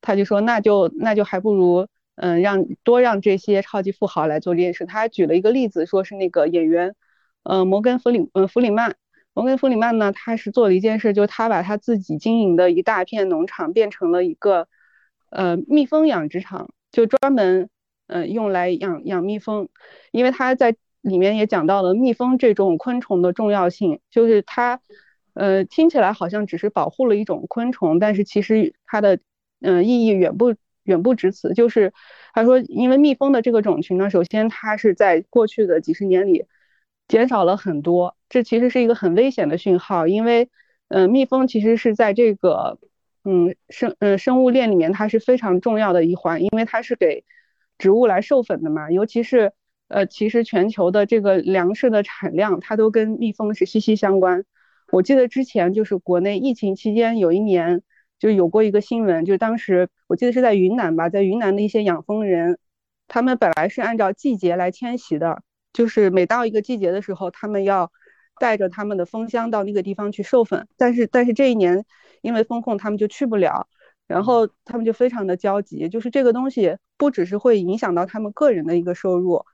[0.00, 4.86] 他就说，那就那就还不如，嗯，让多让这些超级富豪来做这件事。
[4.86, 6.94] 他还举了一个例子，说是那个演员，
[7.42, 8.96] 嗯，摩根弗里，嗯，弗里曼。
[9.34, 14.68] 摩根弗里曼呢，他是做了一件事，就是他把他自己经营的一大片农场变成了一个，
[15.30, 17.68] 呃，蜜蜂养殖场，就专门，
[18.08, 19.68] 嗯，用来养养蜜蜂。
[20.10, 24.80] 因为他在里面也讲到了蜜蜂这种昆虫的重要性，就是他，
[25.34, 29.18] 呃，听起来好像只是保护了一种昆虫，但是其实它的。
[29.60, 31.52] 嗯，意义远不远不止此。
[31.52, 31.92] 就是
[32.32, 36.46] 他说，因为蜜蜂的这个种群呢，首先它是在过去的几十年里
[37.08, 40.06] 减少了很多，这其实是一个很危险的讯号。
[40.06, 40.48] 因为，
[40.88, 42.78] 嗯，蜜蜂其实是在这个
[43.24, 47.24] 嗯生嗯生物链里面，它是非常重要的一环，因为它是给
[47.78, 48.90] 植物来授粉的嘛。
[48.90, 49.52] 尤其是
[49.88, 54.44] 呃，其实全球的这个粮食的产量，它都跟蜜蜂是息息相关。
[54.92, 57.82] 我记得之前就是国内疫情期间有一年。
[58.18, 62.58] 就有过一个新闻，就是当时我记得是在云南吧，在云南的一些养蜂人，
[63.06, 67.92] 他们本来是按照季节来迁徙的，就是每到一个季节的时候，他们要
[68.40, 70.66] 带着他们的蜂箱到那个地方去授粉。
[70.76, 71.84] 但是，但是这一年
[72.20, 73.68] 因为风控，他们就去不了，
[74.08, 75.88] 然后他们就非常的焦急。
[75.88, 79.44] 就是这个东西不只是会影响到他们个人的一个收入，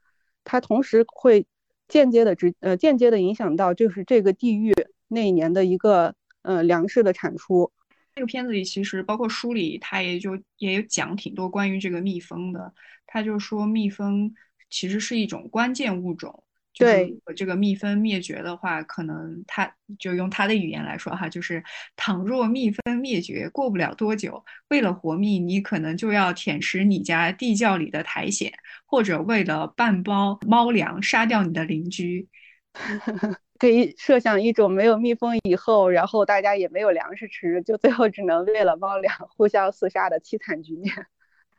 [0.42, 1.46] 它同时会
[1.86, 4.72] 间接的直呃间接的影响到就是这个地域
[5.08, 7.70] 那一年的一个呃粮食的产出。
[8.14, 12.72] 这个片子里其实包括书里，他也就也有讲挺多关于这个蜜蜂的。
[13.06, 14.34] 他就说蜜蜂
[14.70, 16.44] 其实是一种关键物种，
[16.76, 21.62] 对，这个蜜蜂灭绝的话，可能他就用他的语言来说哈，就是
[21.96, 28.50] 倘若蜜蜂灭绝，过不了多久，为了活命，你可能就要舔食你家地窖里的苔藓，
[28.84, 32.28] 或者为了半包猫粮杀掉你的邻居。
[33.58, 40.92] 可以设想一种没有蜜蜂以后，然后大家也没有粮食吃，就最后只能为了猫粮互相厮杀的凄惨局面。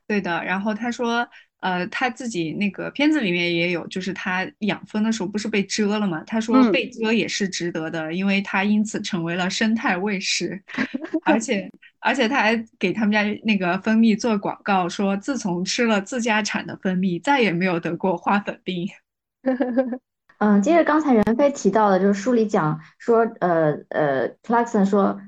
[0.07, 1.27] 对的，然后他说，
[1.61, 6.23] 呃，他自己那个片子里面也有，就是他养蜂的时候不是被蛰了嘛？
[6.25, 10.61] 他说被蛰也是值得的，因为他因此成为了生态卫士，
[11.25, 11.67] 而且
[12.01, 18.87] 而且他还给他们家那个蜂蜜做广告，说自从吃了自家产的蜂蜜，再也没有得过花粉病。
[20.37, 25.19] 嗯，接着刚才任飞提到的，就是书里讲说，呃呃，Clarkson 说，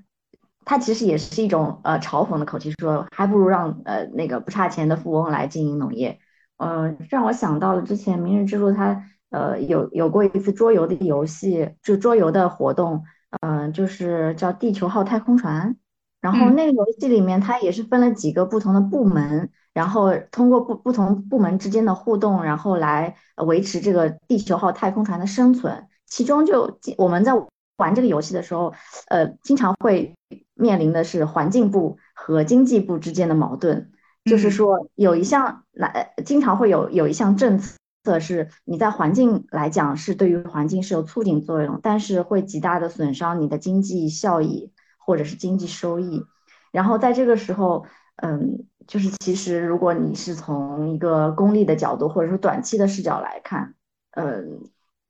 [0.66, 6.20] 他其实也是一种呃嘲讽的口气，说还不如让呃那个不差钱的富翁来经营农业。
[6.58, 13.04] 嗯，让我想到了之前《明日之路》它呃有有过一次桌游的游戏，就桌游的活动，
[13.42, 15.78] 嗯，就是叫地球号太空船。
[16.20, 25.88] 然后那个游戏里面，它也是分了几个不同的部门，然后通过不不同部门之间的互动，然后来维持这个地球号太空船的生存。
[26.08, 27.34] 其中就我们在
[27.78, 28.74] 玩这个游戏的时候，
[29.10, 30.16] 呃，经常会
[30.56, 33.92] 面临的是环境部和经济部之间的矛盾，
[34.26, 44.74] 就是说有一项来经常会有有一项政策是你在环境来讲是对于环境是有促进作用，但是会极大的损伤你的经济效益。
[45.00, 46.26] 或者是经济收益，
[46.70, 47.86] 然后在这个时候，
[48.18, 53.76] 嗯，就是其实如果你是从一个功利的角度，或者说短期的视角来看，
[54.12, 54.62] 嗯，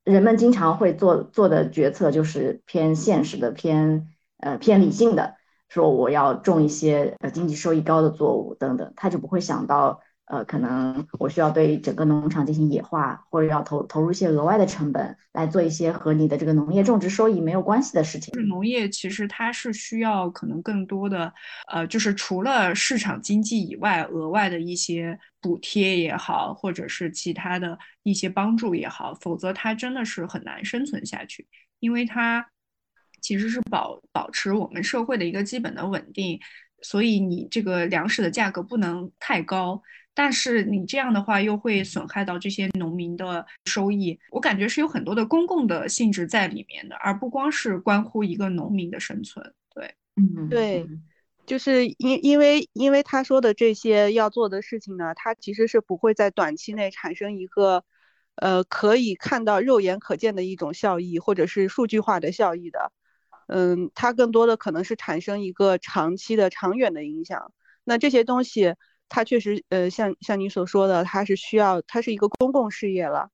[0.03, 4.07] 人们经常会做做的决策就是偏现实的、偏
[4.39, 5.35] 呃偏理性的，
[5.69, 10.01] 说我要种一些呃经济收益高的作物等等，他就不会想到。
[10.27, 18.33] 呃，可能我需要对整个农场进行野化，或者要投投入一些额外的成本来做一些和你的这个农业种植收益没有关系的事情。
[18.33, 21.33] 就是农业其实它是需要可能更多的，
[21.71, 31.47] 呃，就是除了市场经济以外，额外的一些补贴也好，或者是其他的一些帮助也好，否则它真的是很难生存下去，
[31.79, 32.45] 因为它
[33.21, 36.37] 其实是保保持我们社会的一个基本的稳定，
[36.81, 39.81] 所以你这个粮食的价格不能太高。
[40.17, 49.53] 但是你这样的话又会损害到这些农民的收益，我感觉是有很多的公共的性质在里面的，而不光是关乎一个农民的生存。
[49.75, 50.89] 对，嗯，对，
[51.45, 57.83] 就是因因为因为他说的这些要做的事情呢，他其实是不会在短期内产生一个，
[58.37, 62.91] 呃，可以看到肉眼可见的一种效益，或者是数据化的效益的。
[63.45, 67.53] 嗯，它更多的可能是产生一个长期的、长远的影响。
[67.83, 68.73] 那这些东西。
[69.09, 73.29] 它确实，呃，像像你所说的，它是需要，它是一个公共事业了，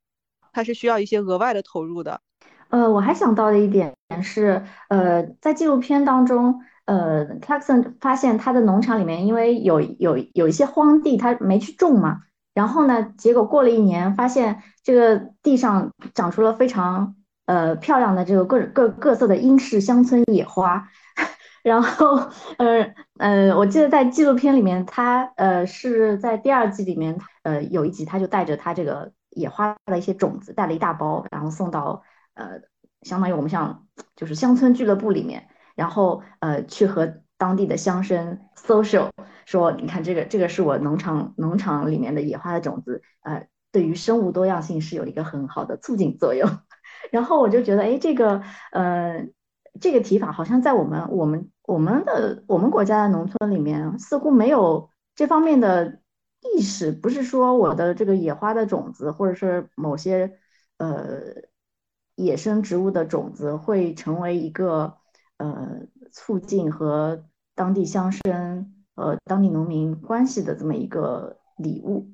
[0.51, 2.21] 它是需要一些额外的投入的。
[2.69, 12.21] 呃，我还想到的一点是，呃，在纪录片当中，呃 c l a r k s o n 发现他的农场里面，因为有有有一些荒地，他没去种嘛，
[12.53, 20.89] 然后呢，结果过了一年，发现这个地上长出了非常呃漂亮的这个各各各色的英式乡村野花。
[21.63, 22.17] 然后，
[22.58, 32.60] 呃呃，我记得在纪录片里面，他呃是在第二季里面，呃有一集他就带着他这个野花的一些种子，带了一大包，然后送到呃
[33.04, 39.10] 相当于我们像就是乡村俱乐部里面，然后呃去和当地的乡绅 social
[39.45, 46.49] 说，你看这个这个是我农场农场里面的野花的种子，呃对于生物多样性是有一个很好的促进作用。
[47.10, 49.26] 然后我就觉得，哎，这个呃
[49.79, 51.49] 这个提法好像在我们我们。
[51.65, 56.01] 我们的我们国家的农村里面似乎没有这方面的
[56.41, 60.38] 意识，不是说我的这个野花的种子，或者是某些
[60.77, 61.21] 呃
[62.15, 64.97] 野生植物的种子会成为一个
[65.38, 67.23] 呃促进和
[67.55, 72.12] 当地乡绅呃当地农民关系的这么一个礼物。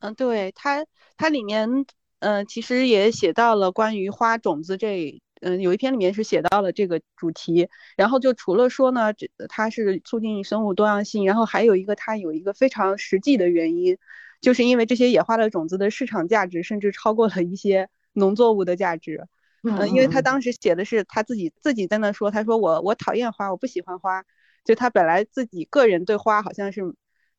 [0.00, 0.84] 嗯，对它
[1.16, 1.86] 它里面
[2.18, 5.22] 嗯其实也写到了关于花种子这。
[5.40, 13.96] 嗯，有一篇里面是写到了这个主题，然后就除了说呢，这它是促进生物多样性，然后还有一个它有一个非常实际的原因，
[14.40, 19.26] 就是因为这些野花的种子的市场价值甚至超过了一些农作物的价值。
[19.62, 24.24] 嗯，因为他当时写的是他自己自己在那说，他说我我讨厌花，我不喜欢花，
[24.64, 26.82] 就他本来自己个人对花好像是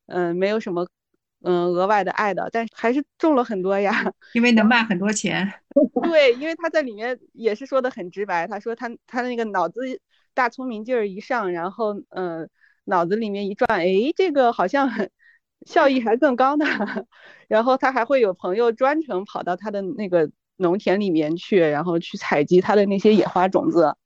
[0.06, 0.88] 嗯没有什么。
[1.42, 5.52] 嗯，额外的爱的，但是还是种了很多呀，因为能卖很多钱。
[6.02, 9.80] 对，因为他在里面也是说的很直白，他说他他那个脑子
[10.34, 12.48] 大聪明劲儿一上，然后嗯，
[12.84, 14.90] 脑子里面一转，哎，这个好像
[15.66, 16.64] 效益还更高呢。
[17.48, 23.96] 然后他还会有朋友专程跑到他的那个农田里面去，然后去采集他的那些野花种子。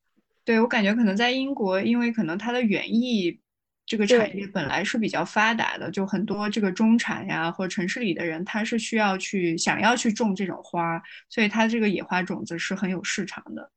[0.44, 3.40] 对我感觉可能在英国，因为可能它的园艺。
[3.86, 13.70] 这个产业本来是比较发达的，就很多这个中产呀，或城市里的人，他是需要去想要去种这种花，所以他这个野花种子是很有市场的。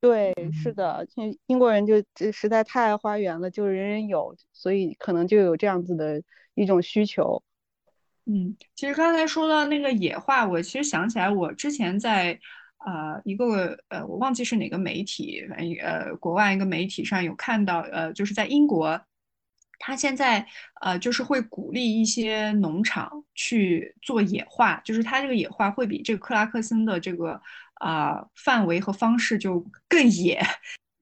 [0.00, 6.20] 对，是的，英英国人就这实在太爱花园了，就人人有，所以可能就有这样子的
[6.56, 7.40] 一种需求。
[8.26, 12.38] 嗯，其实刚才说到那个野花，我其实想起来，我之前在
[12.84, 19.00] 呃一个呃我忘记是哪个媒体，反正呃国外一个媒体上有看到，呃就是在英国。
[19.78, 20.46] 他现在
[20.80, 27.40] 呃，就是会鼓励一些农场去做野化，就是他这个野化会比这个克拉克森的这个
[27.74, 30.40] 啊范围和方式就更野。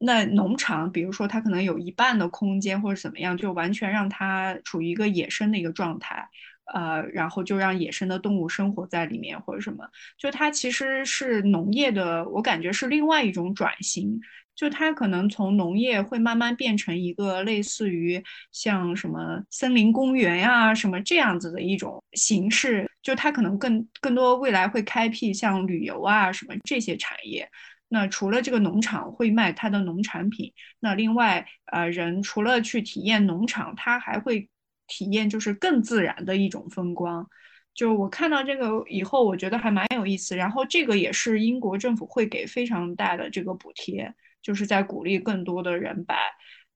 [0.05, 6.29] 那农场，比如说它可能有一半的空间或者怎么样，就完全让它处于一个野生的一个状态，
[6.75, 14.21] 呃，然后就让野生的动物生活在里面或者什么，就它其实是农业的，我感觉是另外一种转型。
[14.55, 18.23] 就它可能从农业会慢慢变成一个类似于
[18.53, 27.49] 像什么森林公园呀什么这样子的一种形式，就它可能更更多未来会开辟像旅游啊什么这些产业。
[27.89, 34.49] 那除了这个农场会卖它的农产品，那另外呃人除了去体验农场，他还会
[34.87, 37.29] 体验就是更自然的一种风光。
[37.75, 40.37] 就我看到这个以后，我觉得还蛮有意思。
[40.37, 44.15] 然后这个也是英国政府会给非常大的这个补贴。
[44.43, 46.17] 就是在鼓励更多的人把，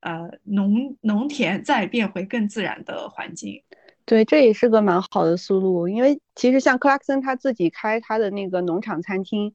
[0.01, 3.63] 呃，农农田再变回更自然的环境。
[4.05, 5.89] 对，这也是个蛮好的思路。
[5.89, 9.53] 因为其实像克拉克森他自己开他的那个农场餐厅，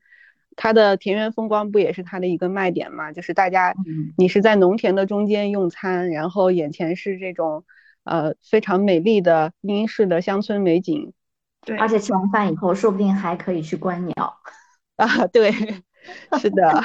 [0.57, 3.13] 他的田园风光不也是他的一个卖点嘛？
[3.13, 3.73] 就是大家
[4.17, 7.63] 你是在农田的中间用餐，然后眼前是这种
[8.03, 11.13] 呃非常美丽的英式的乡村美景。
[11.63, 14.37] 对，而且吃完饭以后，说不定还可以去观鸟。
[14.97, 15.51] 啊，对，
[16.41, 16.83] 是的。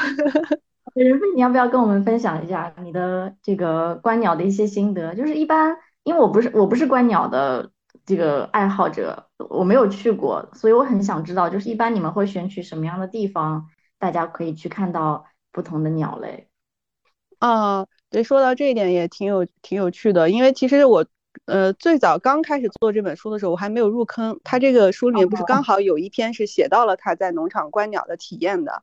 [0.95, 5.15] 任飞，你要不要跟我们分享一下你的这个观鸟的一些心得？
[5.15, 7.71] 就是一般，因为我不是我不是观鸟的
[8.07, 13.67] 这个爱好者，我没有去过，所以我很想知道，就是一般你们会选取什么样的地方，
[13.99, 16.49] 大家可以去看到不同的鸟类。
[17.41, 21.05] 啊，对，说到这一点也挺有挺有趣的，因为其实我
[21.45, 24.41] 呃最早刚开始做这本书的时候，我还没有入坑。
[24.45, 28.83] 他这个书里面不是刚好有一篇是写到了他在农场观鸟的体验的，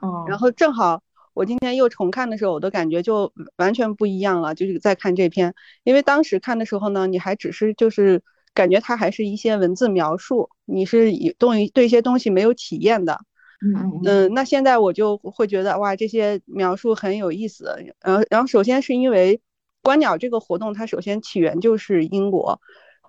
[0.00, 1.00] 哦，然后正好。
[1.34, 4.54] 我今天又重看的时候，我的感觉就完全不一样了。
[4.54, 8.22] 就是在看这篇，因为当时看的时候呢，你还只是就是
[8.54, 13.18] 感觉它还是一些文字描述，你是以对对一些东西没有体验的。
[13.60, 14.32] 嗯嗯。
[14.32, 17.76] 那现在我就会觉得哇，这些描述很有意思。
[18.00, 19.40] 然后然后首先是因为
[19.82, 22.60] 观鸟这个活动，它首先起源就是英国。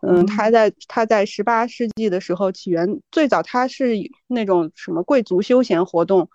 [0.02, 3.96] 嗯，它在它在十八世纪的时候起源，最早它是
[4.28, 6.30] 那种什么贵族休闲活动。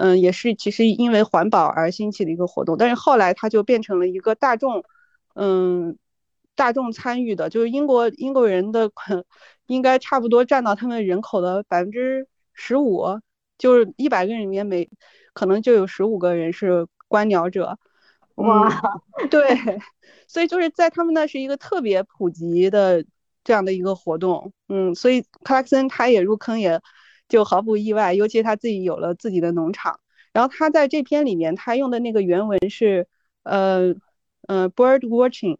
[0.00, 4.84] 嗯，也是其实因为环保而兴起的一个活动，但是后来它就变成了一个大众，
[5.34, 5.98] 嗯，
[6.54, 8.88] 大众参与的，就是英国英国人的
[9.66, 13.20] 应该差不多占到他们人口的百分之十五，
[13.58, 14.88] 就是一百个人里面每
[15.32, 17.76] 可能就有十五个人是观鸟者。
[18.36, 18.70] 哇，
[19.28, 19.42] 对，
[20.28, 23.04] 所以就是在他们那是一个特别普及的
[23.42, 24.52] 这样的一个活动。
[24.68, 26.80] 嗯，所以克拉克森他也入坑也。
[27.28, 30.00] 就毫不意外，尤其他自己有了自己的农场。
[30.32, 33.06] 然后他在这篇里面，他用的那个原文是，
[33.42, 33.94] 呃，
[34.46, 35.56] 呃，bird watching。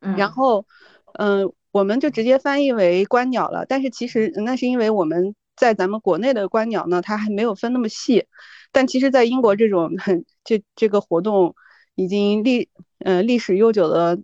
[0.00, 0.66] 然后，
[1.14, 3.64] 嗯，我们就直接翻译为观鸟了。
[3.66, 8.26] 但是其实那是因为我们在咱们国内的观鸟呢，它还没有分那么细。
[8.70, 11.54] 但其实，在英国这种很这这个活动
[11.94, 12.68] 已经历
[12.98, 14.18] 呃历史悠久的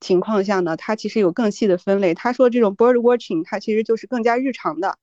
[0.00, 2.12] 情况下呢，它其实有更细的分类。
[2.12, 4.98] 他说这种 bird watching，它其实就是更加日常的。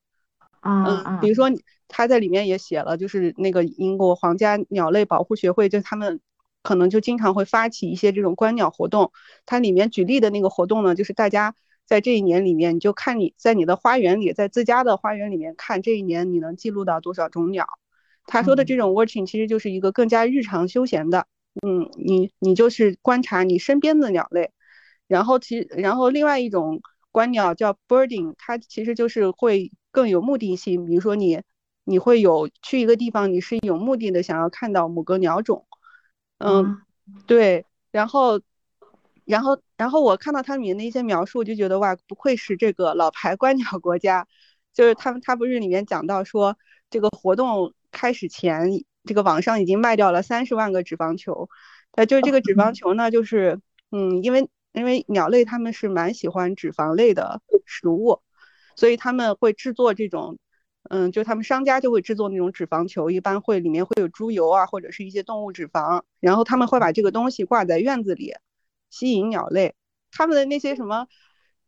[0.61, 1.49] 嗯，比如说
[1.87, 6.19] 他在里面也写了，就是那个英国皇家鸟类保护学会，就他们
[6.61, 9.11] 可能就经常会发起一些这种观鸟活动。
[9.45, 11.55] 它里面举例的那个活动呢，就是大家
[11.85, 17.65] 在这一年里面，你就看你在你的花园里，在自家的花园里面看这一年你能记录到多少种鸟。
[18.27, 21.25] 他说的这种 watching 其实就是一个更加日常休闲的，
[21.65, 24.51] 嗯，你你就是观察你身边的鸟类。
[25.07, 26.81] 然后其然后另外一种
[27.11, 29.71] 观鸟叫 birding，它其实就是会。
[29.91, 31.41] 更有目的性，比如说你，
[31.83, 35.65] 你会有去一个地方，你是有目的的想要看到某个鸟种，
[36.37, 36.81] 嗯，
[37.25, 38.39] 对，然后，
[39.25, 44.27] 然后，然后我看到它里面的一些描述，就觉得哇，不愧是这个老牌观鸟国家，
[44.73, 46.57] 就是他们，他不是里面讲到说，
[46.89, 51.49] 这个活动开始前，这个网上已经卖掉了三十万个脂肪球，
[51.93, 53.59] 呃，就是这个脂肪 球呢，就是，
[53.91, 58.21] 嗯，因为因为鸟类它们是蛮喜欢脂肪类的食物。
[58.79, 60.37] 所以他们会制作这种，
[60.89, 68.33] 嗯，就他们商家就会制作那种脂肪球，一般会里面会有猪油啊，或者是一些动物脂肪，然后他们会把这个东西挂在院子里，
[68.89, 69.75] 吸引鸟类。
[70.11, 71.07] 他们的那些什么，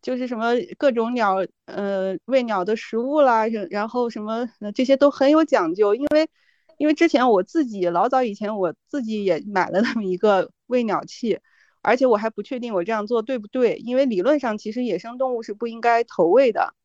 [0.02, 5.94] 就是什么各种鸟，呃，喂鸟的食物啦，然后什么这些都很有讲究。
[5.94, 6.30] 因为，
[6.78, 11.42] 因为之前我自己老早以前我自己也买了那么一个喂鸟器。
[11.84, 16.76] 而且我还不确定我这样做对不对，因为理论上其实野生动物是不应该投喂的。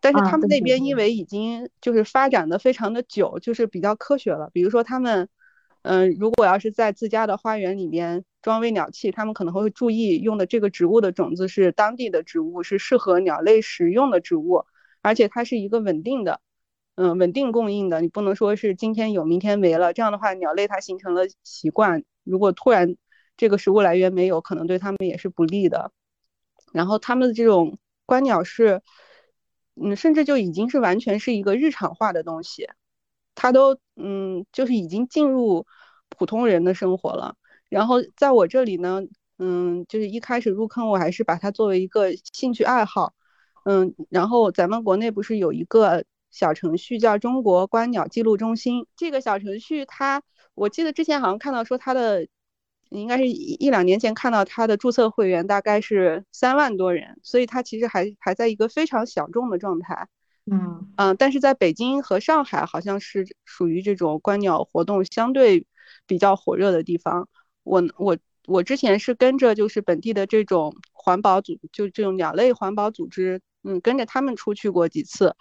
[0.00, 4.50] 但是他们那边因为已经就是发展的非常的久，就是比较科学了。
[4.52, 5.28] 比如说他们，
[5.82, 14.64] 嗯，如果要是在自家的花园里面装喂鸟器，他们可能会注意用的这个植物的种子是当地的植物，是适合鸟类食用的植物，
[15.02, 16.40] 而且它是一个稳定的，
[16.96, 18.00] 嗯，稳定供应的。
[18.00, 22.96] 你不能说是今天有明天没了，这样的话鸟类它形成了习惯，如果突然
[23.36, 25.92] 这个食物来源没有，可能对他们也是不利的。
[26.72, 28.82] 然后他们的这种观鸟是，
[29.80, 32.68] 嗯，甚至就已经是完全是一个日常化的东西，
[33.34, 35.66] 它都嗯，就是已经进入
[36.08, 37.36] 普通人的生活了。
[37.68, 39.02] 然后在我这里呢，
[39.38, 43.14] 嗯，就是一开始入坑，我还是把它作为一个兴趣爱好，
[43.64, 50.22] 嗯，然后咱们国内不是有一个小程序叫中国观鸟记录中心，这个小程序它，
[50.54, 52.26] 我记得之前好像看到说它的。
[52.90, 60.08] 应该是一一两年前看到他的注册会员大概是三万多人，所以他其实还还在一个非常小众的状态。
[60.48, 65.66] 嗯嗯，但是在北京和上海好像是属于这种观鸟活动相对
[66.06, 67.28] 比较火热的地方。
[67.64, 68.16] 我我
[68.46, 75.34] 我之前是跟着就是本地的这种环保组，就这种鸟类环保组织，嗯，跟着他们出去过几次，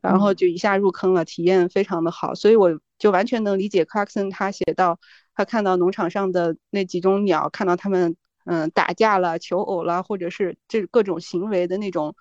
[0.00, 4.98] 然后就一下入坑了，体验非常的好，所以我就完全能理解 Clarkson 他写到。
[5.38, 12.16] 他看到农场上的那几种鸟，看到他们嗯打架了、求偶了，或者是这各种行为的那种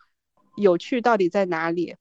[0.55, 1.95] 有趣到底在哪里？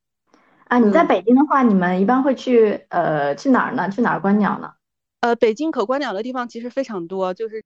[0.67, 3.89] 啊，你在北京的话，你们一般会去呃去哪儿呢？
[3.89, 4.75] 去哪儿观鸟呢？
[5.21, 7.65] 呃，北京可观鸟的地方其实非常多，就是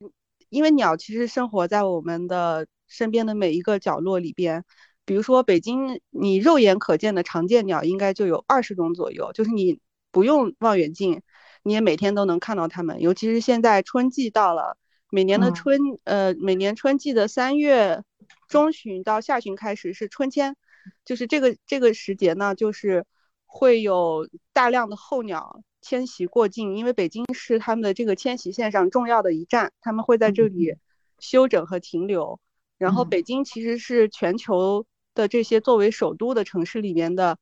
[0.49, 4.65] 因为鸟其实生活在我们的身边的每一个角落里边。
[5.05, 9.81] 比如说北京，你肉眼可见的常见鸟应该就有二十种左右，就是你
[10.13, 11.21] 不用望远镜。
[11.63, 14.77] 你也每天都能看到它们，尤其是现在春季到了，
[15.11, 18.03] 每年的春呃每年春季的三月
[18.49, 20.57] 中旬到下旬开始是春迁，
[21.05, 23.05] 就是这个这个时节呢，就是
[23.45, 30.77] 会有大量的候鸟迁徙过境，因为北京是他们的这个迁徙线上重要的一站，他们会在这里
[31.19, 32.41] 休整和停留。
[32.79, 37.37] 然后北京其实是全球的这些作为首都的城市里面的，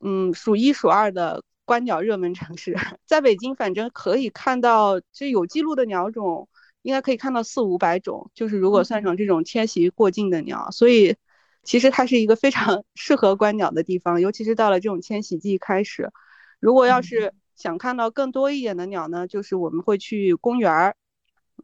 [0.00, 1.42] 嗯数一数二的。
[1.66, 6.48] 观鸟热门城市， 在北京，反正可以看到，就有记录的鸟种，
[6.80, 8.30] 应该可以看到四五百种。
[8.34, 11.16] 就是如果算上这种迁徙过境的鸟，所以
[11.64, 16.10] 其实它是一个非常 适合观鸟的地方，尤其是到了这种迁徙季开始。
[16.60, 20.96] 如果要是想看到更多一点的鸟呢，就是我们会去公园儿，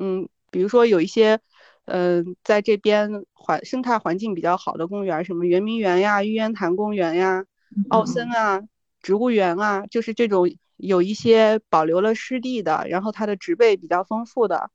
[0.01, 1.39] 嗯，比如说有一些，
[1.85, 7.45] 嗯，在这边环生态环境比较好的公园，什么圆明园呀、玉渊潭公园呀、
[7.89, 8.63] 奥森啊。
[9.03, 14.71] 植物园啊，就是这种有一些保留了湿地的，然后它的植被比较丰富的，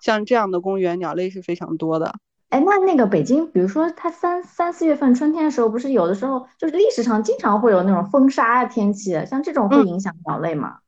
[0.00, 2.14] 像这样的公园，鸟类是非常多的。
[2.48, 10.78] 哎，那那个北京，比如说它三三四月份春天的时候，不是有的时候就是历史上经常会有那种风沙天气，像这种会影响鸟类吗？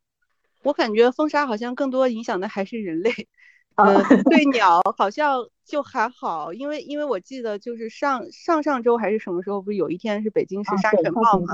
[0.62, 3.11] 我感觉风沙好像更多影响的还是人类。
[3.76, 11.47] 呃，对鸟好像就还好，因为因为我记得就是上上上周还是什么时候，不是有一天是北京是沙尘暴嘛？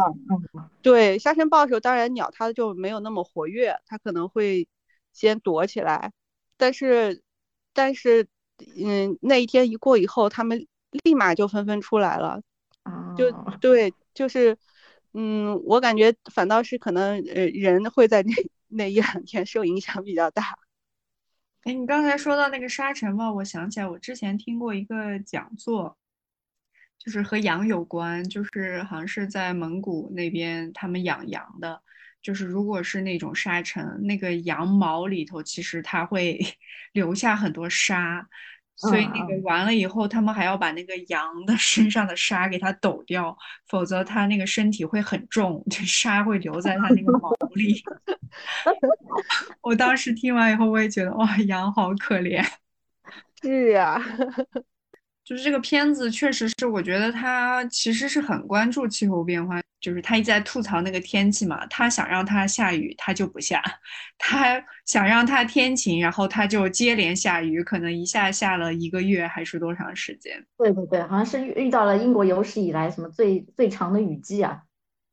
[0.83, 4.67] 对，沙尘暴的时候，当然鸟它就没有那么活跃，它可能会
[5.13, 6.13] 先躲起来，
[6.57, 7.23] 但是
[7.73, 8.27] 但是
[8.83, 10.67] 嗯，那一天一过以后，它们
[11.05, 12.43] 立马就纷纷出来了。
[13.17, 13.31] 就
[13.61, 14.57] 对，就是
[15.13, 18.33] 嗯，我感觉反倒是可能呃人会在那
[18.69, 20.59] 那一两天受影响比较大。
[21.65, 25.99] 哎，你刚才说到那个沙尘暴，我想起来，我之前听过一个讲座，
[26.99, 31.83] 就是和羊有关，就是好像是在蒙古那边，他们养羊的，
[32.23, 36.41] 就是如果是那种沙尘，那个羊毛里头其实它会
[36.93, 38.27] 留下很多沙。
[38.81, 43.37] 所以那个完了以后，他们还要把那个羊的身上的沙给它抖掉，
[43.69, 47.83] 否则它那个身体会很重，这沙会留在它那个毛里。
[49.61, 52.43] 我当时听完以后，我也觉得哇，羊好可怜。
[53.43, 54.03] 是呀。
[55.25, 59.61] 就是这个片子确实是，我觉得他其实是很关注气候变化。
[59.81, 63.59] 就是他一直在吐槽那个天气嘛，他想让它下雨，它就不下；
[64.19, 70.45] 他想让它天晴，然后它就接连下雨，可能一下下了一个月还是多长时间？
[70.59, 74.65] 对对对，好像是遇遇到了英国有史以来什么最最长的雨季啊。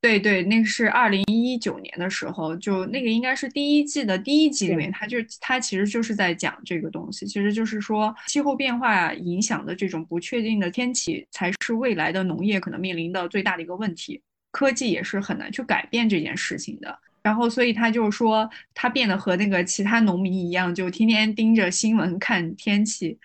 [0.08, 14.22] 对对，那个是二零一九年的时候，就那个应该是第一季的第一集里面，他就他其实就是在讲这个东西，其实就是说气候变化影响的这种不确定的天气，才是未来的农业可能面临的最大的一个问题。
[14.52, 16.98] 科技也是很难去改变这件事情的。
[17.22, 23.20] 然后，所以他就说，他变得和那个其他农民一样，就天天盯着新闻看天气。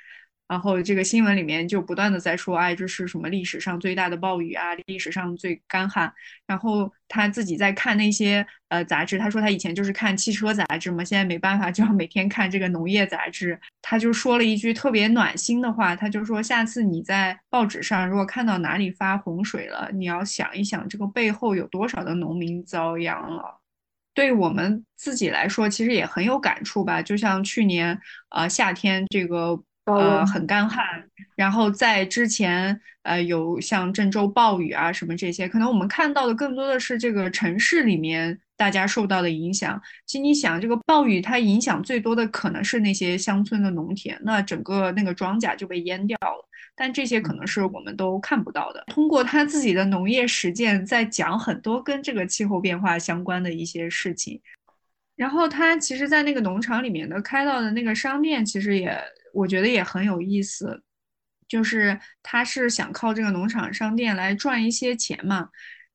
[0.53, 6.13] 然后这个新闻里面就不断的在说，哎，这是什么历史上最大的暴雨啊，历史上最干旱。
[6.47, 13.59] 然后他自己在看那些呃杂志，他说他以前就是看汽车杂志嘛，现在没办法，就要每天看这个农业杂志。
[13.81, 23.59] 他就说了一句特别暖心的话，他就说，下次你在报纸上如果看到哪里发洪水了，你要想一想，这个背后有多少的农民遭殃了。
[24.13, 27.01] 对我们自己来说，其实也很有感触吧。
[27.01, 27.99] 就像去年，
[28.29, 30.85] 呃，夏天这个呃很干旱，
[31.35, 39.81] 然后在之前，呃，有像郑州暴雨啊什么这些，可能我们看到的更多的是这个城市里面大家受到的影响。
[40.07, 46.49] 其实你想，这个暴雨它影响最多的可能是那些乡村的农田，那整个那个庄稼就被淹掉了。
[46.75, 48.83] 但这些可能是我们都看不到的。
[48.87, 54.41] 通过他自己的农业实践，在讲很多跟这个气候变化相关的一些事情。
[55.15, 58.99] 然后他其实，在那个农场里面的开到的那个商店，其实也
[59.33, 60.83] 我觉得也很有意思。
[61.49, 65.49] 就是他是想靠这个农场商店来赚一些钱嘛。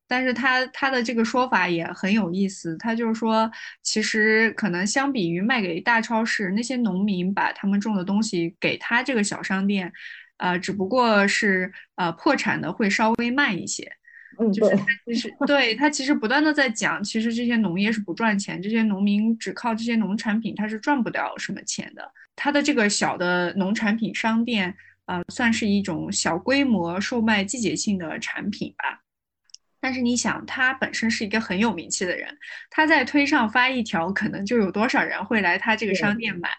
[0.07, 3.51] 但是他他的这个说法也很有意思，他就是说，
[3.83, 9.91] 其实可能相比于卖给大超市，那些农民把他们种的东西给他这个小商店。
[10.37, 13.91] 呃，只不过是呃破产的会稍微慢一些，
[14.39, 22.11] 嗯，就是他其实对他其实不断的在讲，其实这些农业是不赚钱，这些农民只靠这些农产品他是赚不了什么钱的。
[22.37, 24.73] 他的这个小的农产品商店，
[25.07, 29.01] 呃，算是一种小规模售卖季节性的产品吧。
[29.79, 32.37] 但是你想，他本身是一个很有名气的人，
[32.69, 36.49] 他在推上发一条，可能就有多少人会来他这个商店买。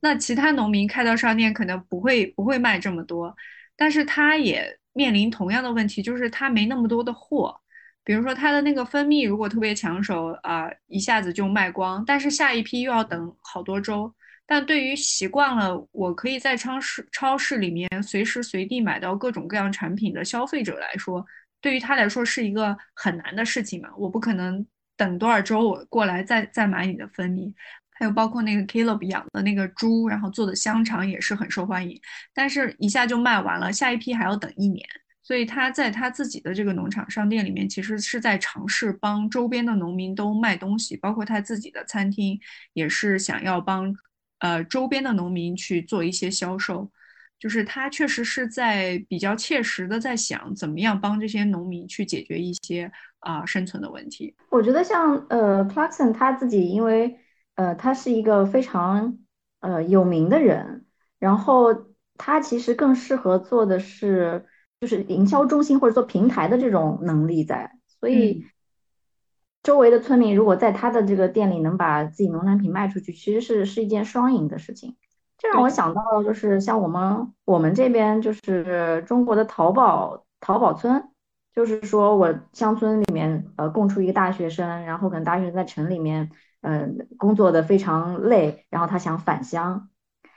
[0.00, 3.34] 那其他农民开到商店可能不会不会卖这么多，
[3.76, 7.60] 但是他也面临同样的问题，就是他没那么多的货。
[8.04, 14.12] 比如说他的那个蜂蜜如果特别抢手啊，一下子就卖光，但是下一批又要等好多周。
[14.52, 21.24] 但对于习惯了我可以在超市超市里面随时随地买到各种各样产品的消费者来说，
[21.62, 23.88] 对于他来说是一个很难的事情嘛。
[23.96, 27.54] 我不可能等多少周我过来再再买你的蜂蜜。
[27.92, 31.98] 还有包括那个 Caleb 养的那个猪，然后做的香肠也是很受欢迎，
[32.34, 34.86] 但是一下就卖完了，下一批还要等一年。
[35.22, 42.38] 所以他在他自己的这个农场商店里面，其实是在尝试帮周边的农民都卖东西，包括他自己的餐厅
[42.74, 43.94] 也是想要帮
[44.42, 46.90] 呃周边的农民去做一些销售。
[47.38, 54.36] 就是他确实是在比较切实的在想怎么样帮这些农民去解决一些啊生存的问题。
[54.50, 57.18] 我觉得像呃 Clarkson 他自己因为。
[57.54, 59.18] 呃，他是一个非常
[59.60, 60.86] 呃有名的人，
[61.18, 61.66] 然后
[62.16, 64.46] 他其实更适合做的是
[64.80, 67.70] 就是营销中心或者做平台的这种能力在，
[68.00, 68.42] 所以
[69.62, 74.96] 周围的村民如果在他的这个店里能把自己农产品卖出去，其实是是一件双赢的事情。
[75.38, 81.10] 这让我想到了，就是像我们我们这边就是中国的淘宝淘宝村，
[81.54, 86.30] 就是说我乡村里面呃供出一个大学生，然后可能大学生在城里面。
[86.64, 89.88] 嗯，工作的非常累，然后他想返乡，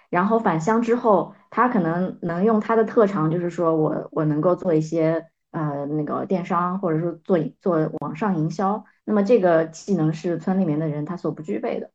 [0.09, 11.89] 然后返乡之后，他可能能用他的特长，就是说我我能够做一些呃那个电商，或者说做做网上营销，那么这个技能是村里面的人他所不具备的，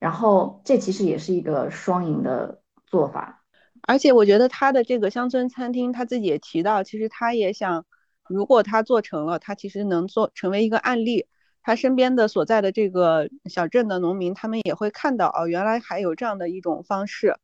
[0.00, 3.44] 然后这其实也是一个双赢的做法，
[3.82, 7.84] 而且我觉得他的这个乡村餐厅，他自己也提到，其实他也想，
[8.26, 11.26] 如果他做成了，他其实能做成为一个案例。
[11.60, 17.36] 他身边的所在的这个小镇的农民，他们也会看到哦，原来还有这样的一种方式，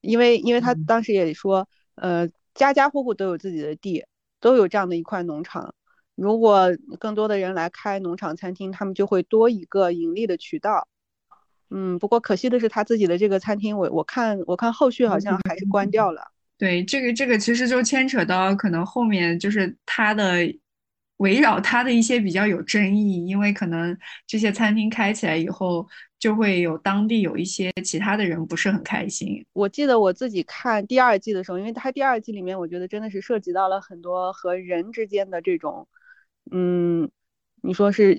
[0.00, 4.04] 因为因为他当时也说，呃，家家户户都有自己的地，
[4.40, 5.74] 都有这样的一块农场。
[6.14, 6.68] 如果
[6.98, 10.88] 更多的人来开农场餐厅，他们就会多一个盈利的渠道。
[11.70, 16.32] 嗯，不过可惜的是，他自己的这个餐厅，我我看我看后续好像还是关掉了。
[16.58, 20.52] 对，这个这个其实就牵扯到可能后面就是他的。
[21.20, 23.94] 围绕他的一些比较有争议，因为可能
[24.26, 25.86] 这些餐厅开起来以后，
[26.20, 29.44] 就会有当地有一些其他的人不是很开心。
[29.54, 35.88] 我记得我自己看第二季的时候，因为他第二季里面，我觉得真的是涉及到了很多和人之间的这种，
[36.52, 37.10] 嗯，
[37.62, 38.18] 你说是，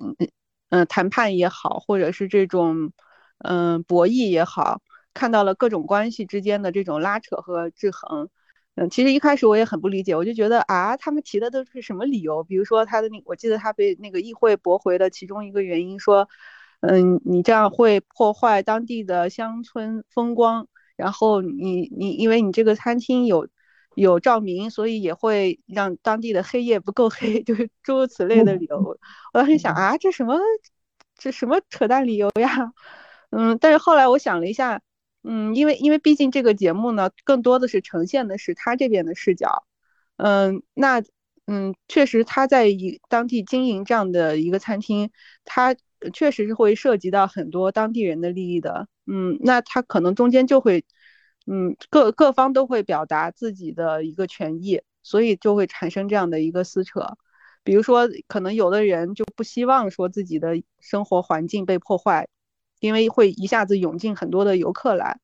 [0.70, 2.92] 嗯，谈判也好，或者是这种，
[3.38, 4.82] 嗯，博弈也好，
[5.14, 8.30] 看到了各种关系之间的这种拉扯和制衡。
[8.76, 12.44] 嗯，其实一开始我也很不理解，我就觉得啊，他们提的都是什么理由？
[12.44, 16.30] 比如说他的那，我记得他被那个议会驳回的其中一个原因说，
[16.82, 23.48] 嗯，你这样会破坏当地的乡村风光，然后你你因为你这个餐厅有
[23.96, 28.78] 有照明，所以也会让当地的黑夜不够黑， 就是诸如此类的理由。
[29.34, 30.38] 我当时想啊，这什么
[31.18, 32.74] 这什么扯淡理由呀？
[33.32, 34.82] 嗯，但是后来我想了一下。
[35.24, 39.66] 嗯，因为因为毕竟这个节目呢，更多的是呈现的是他这边的视角。
[40.18, 41.04] 嗯，那
[41.46, 45.12] 嗯，确实他在一当地经营这样的一个餐厅，
[45.46, 45.76] 他
[46.14, 48.88] 确实是会涉及到很多当地人的利益的。
[49.06, 50.86] 嗯，那他可能中间就会，
[51.46, 57.18] 嗯，各各方都会表达自己的一个权益，所以就会产生这样的一个撕扯。
[57.64, 62.28] 比如说，可能有的人就不希望说自己的生活环境被破坏，
[62.80, 65.20] 因为会一下子涌进很多的游客来。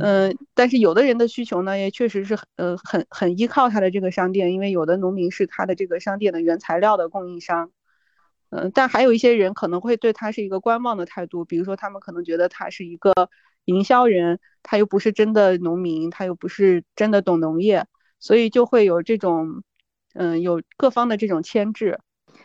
[0.00, 7.70] 嗯，但是有的人的需求呢，也确实是呃很很依靠他的这个商店，因为有的农民是他的这个商店的原材料的供应商。
[8.50, 13.12] 嗯，但还有一些人可能会对他是一个观望的态度，比如说他们可能觉得他是一个
[13.64, 17.86] 营销人，他又不是真的农民，他又不是真的懂农业，
[18.18, 19.62] 所以就会有这种。
[20.14, 22.00] 嗯，有各方的这种牵制。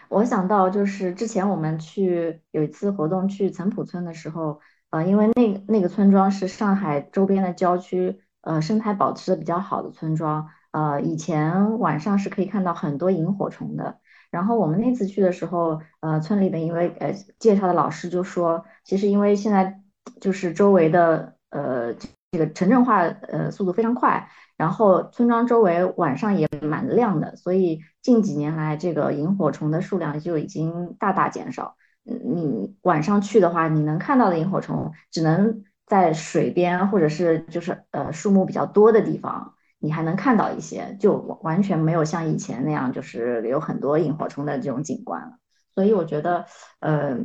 [0.10, 4.60] 我想到就是之前我们去有一次活动去岑浦村的时候，
[4.92, 13.98] 呃，因为那那个村庄是上海周边的郊区，呃，生态保持的比较好的村庄，呃，以前晚上是可以看到很多萤火虫的。
[14.34, 19.80] 然后我们那次去的时候，呃，村里的一位呃介绍的老师就说，其实因为现在
[20.20, 21.94] 就是周围的呃
[22.32, 24.28] 这个城镇化呃速度非常快。
[24.58, 31.76] 然后村庄周围晚上也蛮亮的，所以近几年来这个萤火虫的数量就已经大大减少。
[32.04, 39.54] 你晚上去的话，你能看到的萤火虫只能在水边或者是就是呃树木比较多的地方，
[39.84, 41.14] 你还能看到一些，就
[41.44, 45.34] 完全没有像以前那样就是有很多萤火虫的这种景观了。
[45.76, 46.46] 所以我觉得，
[46.80, 47.20] 呃，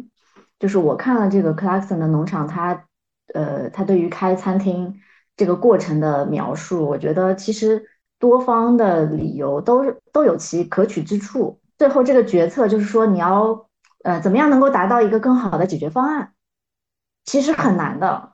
[0.59, 2.84] 就是我看了这个 Clarkson 的农场，它
[3.32, 5.00] 呃它对于开餐厅。
[5.38, 7.80] 这个过程的描述，我觉得其实
[8.18, 11.61] 多方的理由都都有其可取之处。
[11.78, 13.68] 最后这个决策就是说，你要
[14.02, 16.32] 呃怎么样能够达到一个更好的解决方案，
[17.24, 18.32] 其实很难的，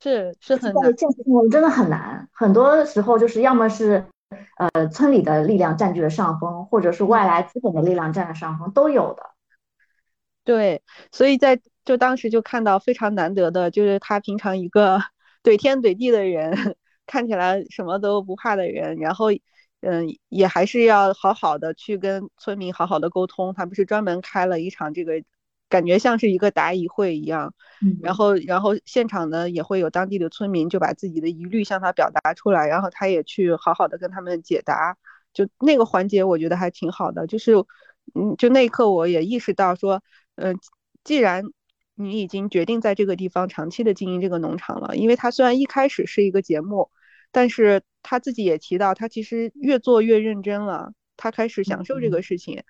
[0.00, 2.28] 是是很难，现实生活真的很难。
[2.32, 4.06] 很多时候就是要么是
[4.56, 9.22] 呃村里的力量占据了上风，或者是外来资本的力量占了上风，都有的。
[10.44, 10.82] 对，
[11.12, 15.00] 所以在就当时就看到非常难得的，就是他平常一个。
[15.42, 16.50] 怼天怼地的人，
[17.06, 19.26] 看起来什么都不怕的人，然后，
[19.80, 23.54] 嗯，也还是要好好的去跟村民好好的沟通。
[23.54, 25.22] 他不是专门开了一场这个，
[25.68, 27.54] 感觉像是一个答疑会一样。
[28.02, 34.96] 然后，然后现场呢也会有当地的村民就把自己的疑虑向他表达出来，然后他也去好好的跟他们解答。
[35.32, 37.26] 就那个环节，我觉得还挺好的。
[37.26, 37.54] 就是，
[38.14, 40.02] 嗯，就那一刻我也意识到说，
[40.36, 40.58] 嗯，
[41.04, 41.44] 既然。
[41.98, 46.90] 你已经决定在这个地方长期的经营这个农场了，因为他虽然一开始是一个节目，
[47.32, 52.62] 但是他自己也提到，他其实越做越认真了，他开始享受这个事情，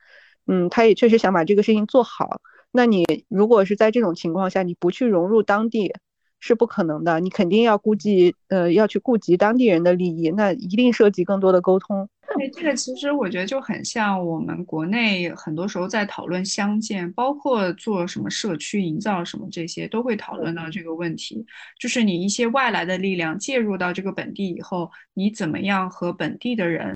[0.47, 2.41] 嗯，他也确实想把这个事情做好。
[2.77, 5.93] 那你如果是在这种情况下，你不去融入当地？
[6.39, 12.07] 是不可能的，你肯定要估计，呃，要去顾及当地人的利益，那一定涉及更多的沟通。
[12.37, 21.45] 对，这个其实我觉得就很像我们国内很多时候在讨论乡建，包括做什么社区营造什么这些，都会讨论到这个问题，
[21.81, 26.95] 就是你一些外来的力量介入到这个本地以后，你怎么样和本地的人，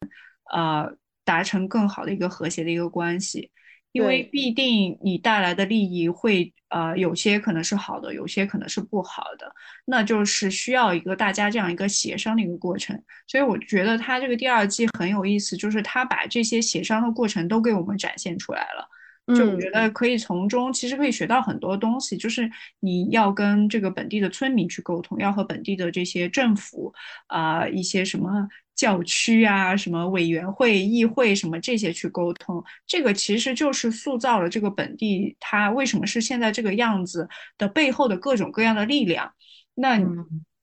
[0.52, 3.50] 呃，达成更好的一个和谐的一个关系。
[3.92, 9.52] 因为必定你带来的利益会，呃，有些可能是好的，有些可能是不好的，
[9.84, 12.96] 那就是需要一个大家这样一个协商的一个过程。
[13.26, 18.88] 所以我觉得他这个第二季很有意思，就是他把这些协商的过程都给我们展现出来了。
[19.36, 26.92] 就我觉得可以从中其实可以学到很多东西，就是你要跟这个本地的村民去沟通，要和本地的这些政府
[27.26, 28.48] 啊一些什么。
[28.80, 37.28] 教区啊，什么委员会、议会什么这些去沟通，这个其实就是塑造了这个本地它为什么是现在这个样子
[37.58, 39.30] 的背后的各种各样的力量。
[39.74, 40.00] 那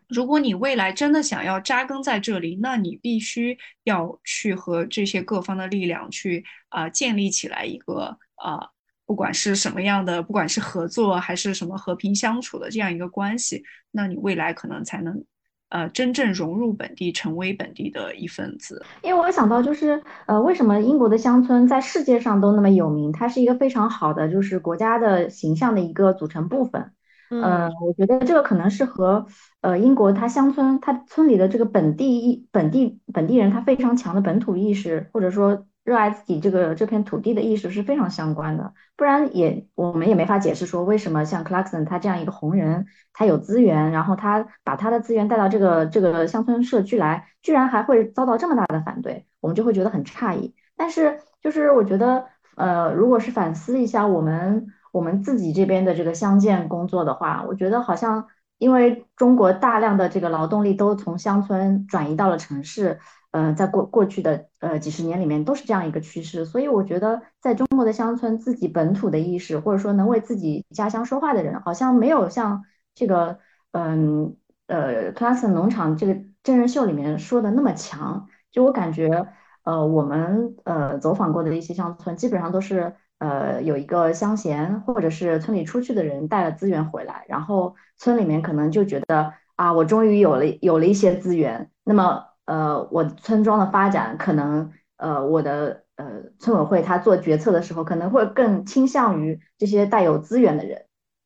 [0.07, 8.69] 如果你未来真的想要扎根在这里，那你必须要去和这些各方的力量去啊建立起来一个啊，
[9.05, 15.23] 不管是什么样的，不管是合作还是什么和平相处的这样一个关系，那你未来可能才能。
[15.69, 18.81] 呃，真正融入本地，成为本地的一份子。
[19.03, 23.11] 因为我想到，就是呃，为什么英国的乡村在世界上都那么有名？
[23.11, 26.91] 它是一个非常好的，就是国家的形象的一个组成部分。
[27.29, 29.25] 嗯，我觉得这个可能是和
[29.61, 35.65] 呃英国它乡村它村里的这个本地意本地本地人他非常强的本土意识，或者说。
[35.87, 50.53] 热爱自己这个这片土地的意识是非常相关的，不然也我们也没法解释说为什么像 Clarkson 他这样一个红人，他有资源，然后他把他的资源带到这个这个乡村社区来，居然还会遭到这么大的反对，我们就会觉得很诧异。
[50.75, 52.25] 但是就是我觉得，
[52.57, 58.27] 呃，如果是反思一下我们我们自己这边的这个乡建工作的话，我觉得好像
[58.57, 62.99] 因为中国大量的这个劳动力都从乡村转移到了城市。
[63.31, 72.63] 嗯，在过过去的呃几十年里面都是这样一个趋势，所以我觉得在中国的乡村，自己本土的意识，或者说能为自己家乡说话的人，好像没有像
[72.95, 73.39] 这个
[73.71, 74.35] 嗯
[74.67, 78.27] 呃 class 农场这个真人秀里面说的那么强。
[78.51, 79.27] 就我感觉，
[79.63, 100.85] 呃，我们呃走访过的一些乡村，基本上都是呃有一个乡贤或者是村里出去的人带了资源回来，然后村里面可能就觉得啊，我终于有了有了一些资源，那么呃我村庄的发展可能呃我的呃村委会他做决策的时候可能会更倾向于这些带有资源的人，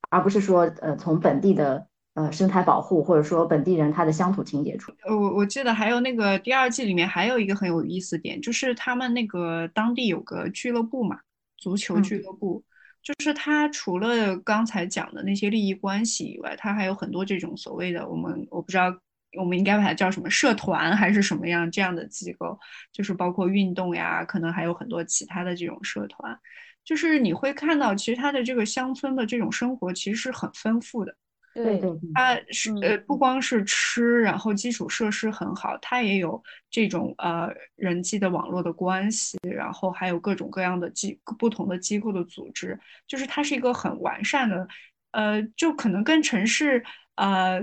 [0.10, 1.88] 而不是说呃从本地的。
[2.14, 4.92] 呃，生态保护或者说本地人他的乡土情节出。
[5.06, 11.22] 呃，我我记得还有那个第二季里面还有一个很有意思点，就是他们那个当地有个俱乐部嘛，
[11.58, 12.62] 足球俱乐部，
[13.02, 18.94] 就是他除了刚才讲的那些利益关系以外，他还有很多这种所谓的我们我不知道
[19.38, 22.60] 我们应该把它叫什么社团还是什么样这样的机构，
[22.92, 26.38] 就是包括运动呀，可能还有很多其他的这种社团，
[26.84, 31.16] 就是你会看到其实它的这个乡村的这种生活其实是很丰富的。
[31.54, 44.66] 对对，它是呃，不光是吃，然后基础设施很好，它也有这种呃人际的网络的关系，然后还有各种各样的机不同的机构的组织，就是它是一个很完善的，
[45.12, 46.82] 呃，就可能跟城市
[47.16, 47.62] 呃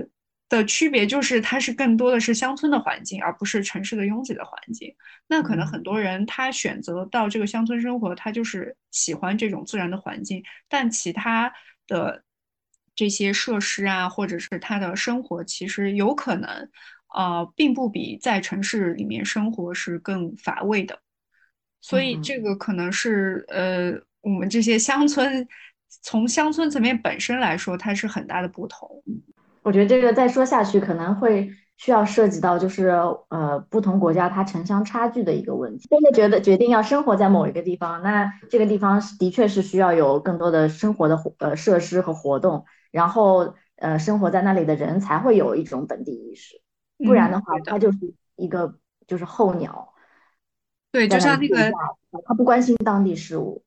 [0.49, 4.93] 的区别就是它是更多的是乡村的环境，而不是城市的拥挤的环境。
[5.27, 11.53] 那可能很多人他选择到这个乡村生活，他就是喜欢这种自然的环境，但其他
[11.87, 12.23] 的。
[12.95, 16.69] 这些设施啊，或者是他的生活，其实有可能，
[17.15, 20.99] 呃，并不比在城市里面生活是更乏味的。
[21.79, 25.47] 所以这个可能是，呃，我们这些乡村，
[26.01, 29.01] 从乡村层面本身来说，它是很大的不同。
[29.63, 32.87] 我觉得这个再说下去，可能会需要涉及到，就是
[33.29, 35.87] 呃，不同国家它城乡差距的一个问题。
[35.89, 42.65] 真的觉得决定要生活在某一个地方，那这个地方的确是需要有更多的生活的呃设施和活动。
[42.91, 46.61] 然后，呃，生活在那里的人才会有一种本地意识，
[46.97, 47.97] 不然的话，他就是
[48.35, 49.93] 一个就是候鸟。
[50.91, 51.71] 对，就像那个
[52.25, 53.61] 他不关心当地事务。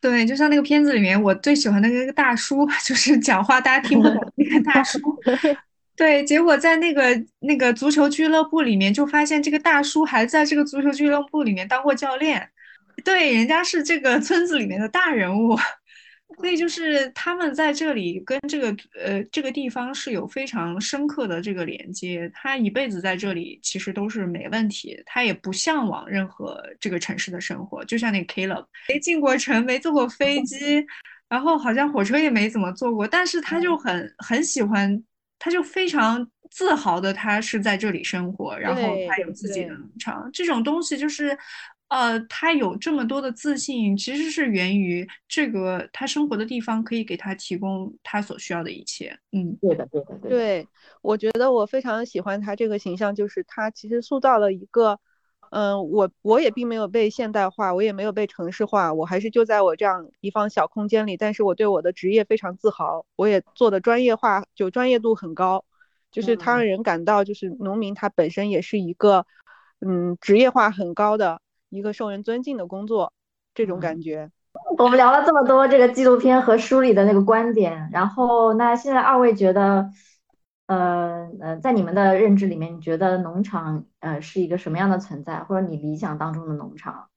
[0.00, 4.98] 对，就像那个片子里面，我最喜欢的那个大叔， 就是讲话大家听不懂那个大叔。
[5.96, 7.02] 对，结果在那个
[7.40, 12.48] 那个足球俱乐部里面，就发现这个大叔还在这个足球俱乐部里面当过教练。
[13.04, 15.58] 对，人家是这个村子里面的大人物。
[16.36, 27.82] 所以就是他们在这里跟这个呃这个地方是有非常深刻的这个连接，他一辈子在这里其实都是没问题，他也不向往任何这个城市的生活。
[27.86, 30.86] 就像那个 Caleb，没进过城，没坐过飞机，
[31.28, 35.02] 然后好像火车也没怎么坐过，但是他就很很喜欢，
[35.38, 41.36] 他就非常自豪的他是在这里生活，然后他有自己的农场，这种东西就是。
[41.88, 49.18] 呃，他有这么多的自信，其实是源于这个他生活的地方可以给他提供他所需要的一切。
[49.32, 50.68] 嗯，对的，对的，对。
[51.00, 55.00] 我觉得我非常喜欢他这个形象，就是他其实塑造了一个，
[55.50, 65.64] 嗯，我我也并没有被现代化，我也没有被城市化，我还是就在我这样一方小空间里，但是我对我的职业非常自豪，我也做的专业化，就专业度很高，
[66.10, 69.24] 就是他让人感到就是农民他本身也是一个，
[69.80, 71.40] 嗯，职业化很高的。
[71.68, 73.12] 一个受人尊敬的工作，
[73.54, 74.30] 这种感觉。
[74.76, 79.90] 我们聊了这么多这个纪录片和书里的那个观点，然后那现在二位觉得，
[80.66, 87.08] 呃呃，在你们的认知里面，你觉得农场呃是一个什么样的存在，或者你理想当中的农场，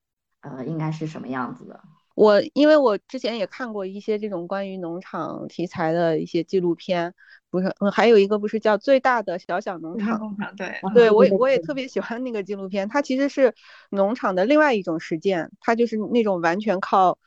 [0.41, 1.79] 呃应该是什么样子的？
[2.13, 7.13] 我因为我之前也看过一些这种关于农场题材的一些纪录片。
[7.51, 10.17] 不是，嗯，还有一个不是叫最大的小小农场？
[10.19, 12.87] 农场对，对我也我也特别喜欢那个纪录片。
[12.87, 13.53] 它其实是
[13.89, 17.19] 农场的另外一种实践，它就是那种完全靠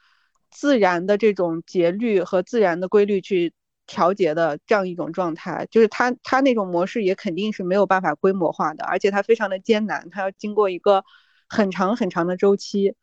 [0.50, 3.52] 自然的这种节律和自然的规律去
[3.86, 5.68] 调节的这样一种状态。
[5.70, 11.04] 就是它它那种模式也肯定是没有办法规模化的，而且它非常的艰难，它要经过一个
[11.50, 12.94] 很长很长的周期，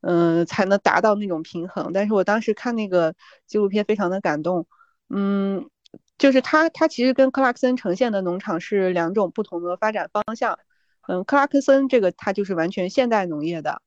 [0.00, 1.90] 嗯，才能达到那种平衡。
[1.92, 3.14] 但是我当时看那个
[3.46, 4.66] 纪录片非常的感动，
[5.10, 5.68] 嗯。
[6.16, 10.58] 就是它，它其实跟克拉克森呈现的农场是两种不同的发展方向。
[11.08, 13.82] 嗯，克拉克森这个它就是完全现代农业的，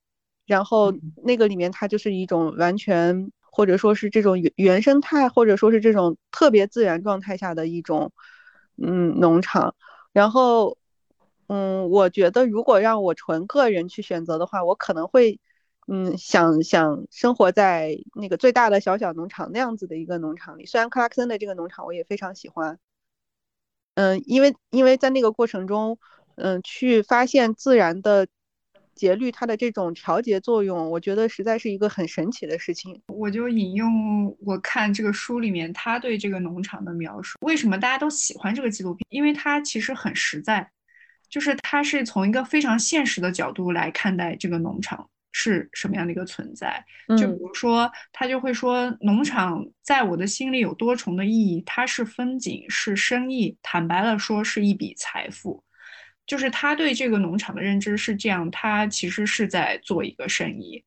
[0.46, 8.12] 然后那个里面它就是一种完全或者说是这种原原生态或者说是这种特别自然状态下的一种
[8.76, 9.74] 嗯农场。
[10.14, 10.78] 然后
[11.48, 15.40] 嗯，我觉得如果让我纯个人去选择的话，我可能会。
[15.88, 22.78] 嗯，想想生活在那个最大的小小农场那样子的一个农场里，虽然克拉克森的这个农场我也非常喜欢，
[23.96, 25.98] 嗯，因为因为在那个过程中，
[26.36, 28.28] 嗯，去发现自然的
[28.96, 33.02] 节律它的这种调节作用，我觉得实在是一个很神奇的事情。
[33.08, 39.06] 我就引用我看这个书里面他对这个农场的描述，为什么大家都喜欢这个纪录片？
[39.10, 40.70] 因为它其实很实在。
[41.30, 45.10] 就是他是从一个非常现实的角度来看待这个农场
[45.40, 46.84] 是什么样的一个存在。
[47.10, 55.64] 就比如说，他就会说，农场在我的心里有多重的意义，它是风景，是生意，坦白了说是一笔财富。
[56.26, 60.84] 就是他对这个农场的认知是这样，他其实是在做一个生意。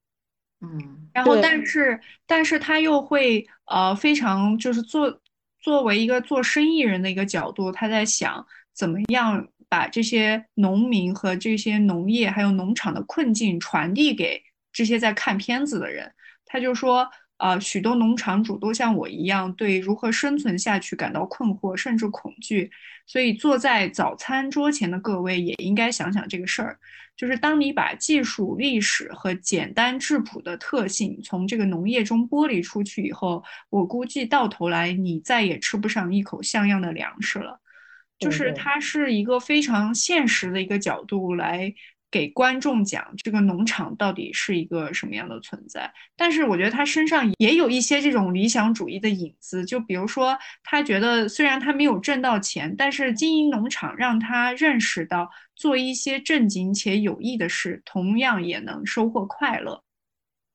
[0.60, 5.20] 嗯，然后但是但是他又会呃非常就是做
[5.60, 8.44] 作为一个做生意人的一个角度，他在想
[8.74, 16.12] 怎么样把这些农民和这些农业还有农场的困境传递给这些在看片子的人。
[16.44, 17.08] 他就说。
[17.40, 22.70] 啊，许多农场主都像我一样，对如何生存下去感到困惑，甚至恐惧。
[23.06, 26.78] 所以，坐在早餐桌前的各位也应该想想这个事儿：
[27.16, 37.59] 就是当你把技术、历史和简单质朴的特性从这个农业中剥离出去以后，我估计到头来你再也吃不上一口像样的粮食了。
[38.20, 41.74] 就是它是一个非常现实的一个角度来。
[42.12, 59.80] 给观众讲这个农场到底是一个什么样的存在，但是我觉得他身上也有一些这种理想主义的影子，就比如说他觉得虽然他没有挣到钱，但是经营农场让他认识到做一些正经且有益的事，同样也能收获快乐。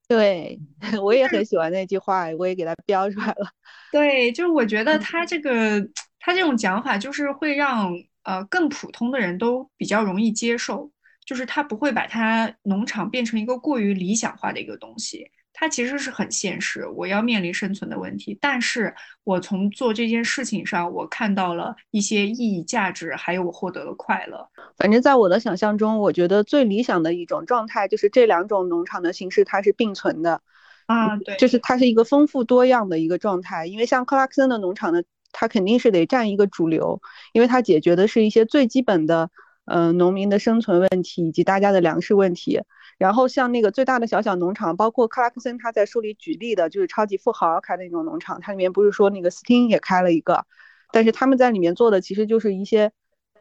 [0.09, 0.59] 对
[1.01, 3.49] 我也很喜欢那句话，我也给他标出来了。
[3.93, 5.79] 对，就是我觉得他这个
[6.25, 10.91] 他这种讲法，就是会让呃更普通的人都比较容易接受。
[11.23, 18.37] 就是他不会把他农场变成一个过于理想化的一个东西，它其实是很现实，我要面临生存的问题。
[18.39, 24.47] 但是我从做这件事情上，我看到了一些意义、价值，还有我获得了快乐。
[24.77, 30.43] 反正，在我的想象中，我觉得最理想的一种状态就是这两种农场的形式它是并存的
[30.85, 33.65] 啊，对，就是它是一个丰富多样的一个状态。
[33.65, 35.01] 因为像克拉克森的农场呢，
[35.37, 37.01] 它肯定是得占一个主流，
[37.33, 39.29] 因为它解决的是一些最基本的。
[39.67, 42.61] 嗯，农民的生存问题以及大家的粮食问题。
[42.99, 50.45] 然后像那个最大的小小农场，包括克拉克森他在书里举例的，就是超级富豪开的那种农场，它里面不是说那个斯汀也开了一个，
[50.91, 52.91] 但是他们在里面做的其实就是一些，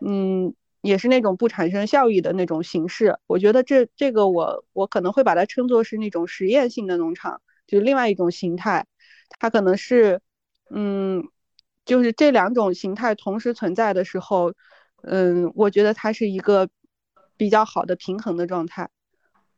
[0.00, 3.18] 嗯，也是那种不产生效益的那种形式。
[3.26, 8.86] 我觉得这这个我我可能会把它称作是那种实验性的农场，就是另外一种形态。
[9.38, 10.22] 它可能是，
[10.70, 11.28] 嗯，
[11.84, 14.52] 就是这两种形态同时存在的时候。
[15.06, 16.66] 嗯，我觉得它是一个
[17.36, 18.88] 比较好的平衡的状态。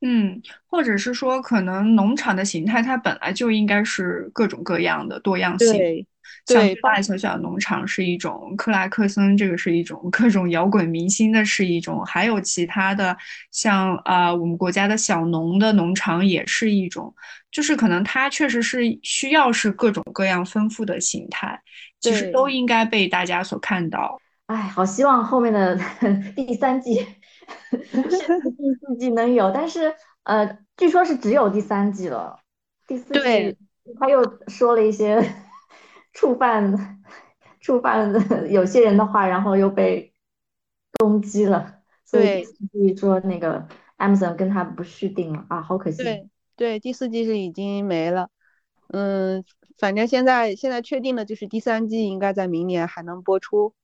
[0.09, 5.73] 嗯，或者是说，可能农场的形态它本来就应该是各种各样的多样性。
[5.73, 6.07] 对，
[6.47, 13.17] 像大大小小农场是一种，克拉克森这个是一种，各种摇滚明星的是一种，还有其他的
[13.51, 17.13] 像啊，我们国家的小农的农场也是一种，
[17.51, 21.61] 就是可能它确实是需要是各种各样丰富的形态，
[22.01, 24.21] 其实都应该被大家所看到。
[24.47, 25.77] 哎，好希望后面的
[26.37, 27.05] 第三季、
[27.71, 29.95] 第四季能有，但是
[30.25, 32.41] 呃，据说是只有第三季了。
[32.87, 33.57] 第四季
[33.99, 35.23] 他又说了一些
[36.13, 37.03] 触犯、
[37.61, 38.13] 触犯
[38.51, 40.13] 有些人的话，然后又被
[40.99, 41.81] 攻击了。
[42.05, 43.67] 所以第四季说那个
[43.99, 46.03] Amazon 跟他不续订了啊，好可惜。
[46.03, 48.29] 对对，第四季是已经没了。
[48.89, 49.45] 嗯，
[49.79, 53.75] 反正现在现在确定的就是第三季应该在明年还能播出。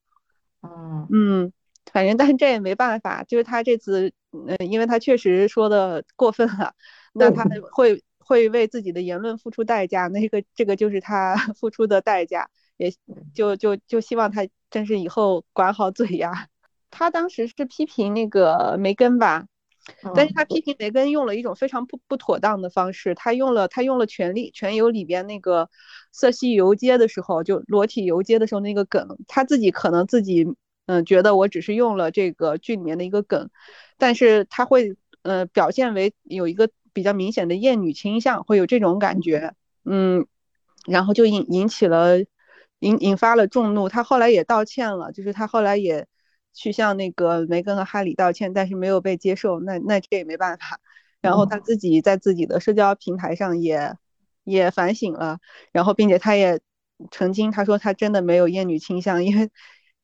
[0.63, 1.53] 嗯嗯，
[1.91, 6.75] 反正但是这也没办法，就是他这次，嗯，因为他确实说的过分了，
[7.13, 12.93] 那他会会为自己的言论付出代价，那个这个就是他 付出的代价，也
[13.35, 16.47] 就就就希望他真是以后管好嘴呀。
[16.91, 19.47] 他当时是批评那个梅根吧，
[20.15, 25.69] 但是他批评梅根用了一种非常不不妥当的方式，他用了他用了《权力全游》里边那个。
[26.15, 30.47] 色系游街的时候，就裸体游街的时候那个梗，他自己可能自己
[30.87, 33.51] 嗯觉得我只是用了这个剧里面的一个梗，
[33.99, 39.55] 但是他会呃表现为有一个比较明显的厌女倾向，会有这种感觉，
[39.85, 40.27] 嗯，
[40.87, 42.19] 然后就引引起了
[42.81, 43.89] 引引发了众怒。
[43.89, 46.07] 他后来也道歉了，就是他后来也
[46.53, 50.81] 去向那个梅根和哈里道歉，但是没有被接受，那那这也没办法。
[51.21, 53.95] 然后他自己在自己的社交平台上也。
[54.45, 55.39] 也反省了，
[55.71, 56.59] 然后并且他也
[57.13, 59.49] 澄清他说他真的没有厌女倾向，因为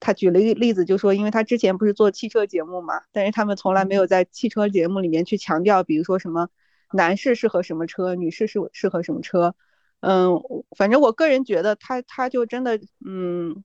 [0.01, 6.49] 他举了一个例子，就说因为他之前不是做汽车节目嘛，但是他们从来没有在汽车节目里面去强调，比如说什么
[6.93, 9.55] 男士适合什么车，女士适适合什么车，
[10.01, 10.41] 嗯，
[10.77, 13.65] 反正我个人觉得他他就真的嗯，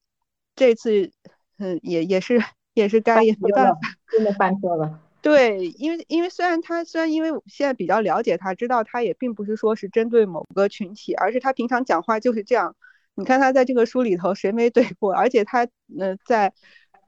[0.55, 1.11] 这次
[1.57, 2.41] 嗯也也是
[2.73, 3.79] 也是该也没办法，
[4.09, 4.99] 真的翻车了。
[5.21, 12.75] 对，因为因为虽然他虽然因为现在比较了解他，知道他也并不是说是针对某个群体，而是他平常讲话就是这样。
[13.15, 15.13] 你看他在这个书里头谁没怼过？
[15.13, 15.67] 而且他
[15.99, 16.51] 呃在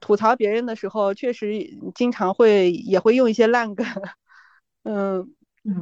[0.00, 1.52] 吐槽别人的时候，确实
[1.94, 3.84] 经常会也会用一些烂梗，
[4.84, 5.28] 嗯，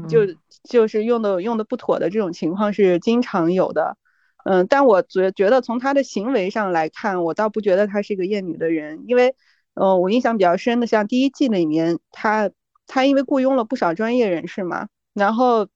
[0.08, 0.20] 就
[0.62, 3.98] 就是用的用的不妥的这种情况是经常有的，
[4.44, 9.34] 嗯，但我觉觉得从他的行为上来看，我倒不觉得他是一个厌女的人，因为，
[9.74, 12.50] 呃，我印象比较深的像第一季里面，他
[12.86, 15.66] 他因为雇佣了不少专业人士嘛，然后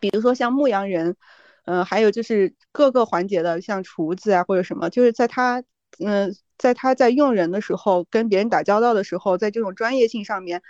[0.00, 1.14] 比如说像牧羊人。
[1.68, 5.62] 嗯，还有就是各个环节的，像厨子啊或者什么，就是在他，
[5.98, 10.62] 嗯，在他在用人的时候，跟别人打交道的时候，在这种专业性上面，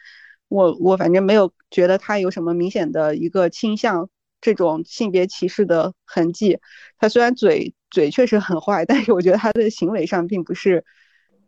[0.48, 6.58] 我我反正没有觉得他有什么明显的一个倾向这种性别歧视的痕迹。
[6.98, 10.84] 他虽然嘴嘴确实很坏， 但是我觉得他的行为上并不是，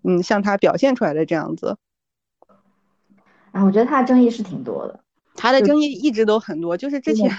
[0.04, 1.76] 嗯，像他表现出来的这样子。
[3.50, 5.00] 啊，我觉得他的争议是挺多的。
[5.40, 7.30] 他的争议一直都很多，就是之前。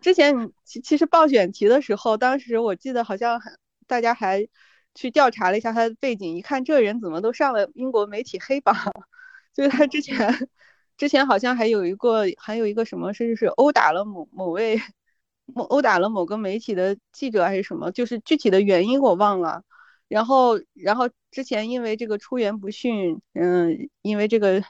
[0.00, 3.40] 之前其其实报选题的时候，当时我记得好像
[3.88, 4.46] 大家还
[4.94, 8.74] 去调查了一下他的背景，一看这人怎么都上了英国媒体黑榜，
[9.52, 10.48] 就是他之前
[10.96, 14.80] 之前好像还有一个还有一个什么，甚至是殴打了某某位
[15.46, 19.64] 某殴打了某个媒体的记者还是什么，就是具体的原因我忘了。
[20.06, 24.62] 然后然后之前因为这个出言不逊，嗯，因为这个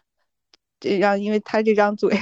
[0.80, 2.16] 这让因为他这张嘴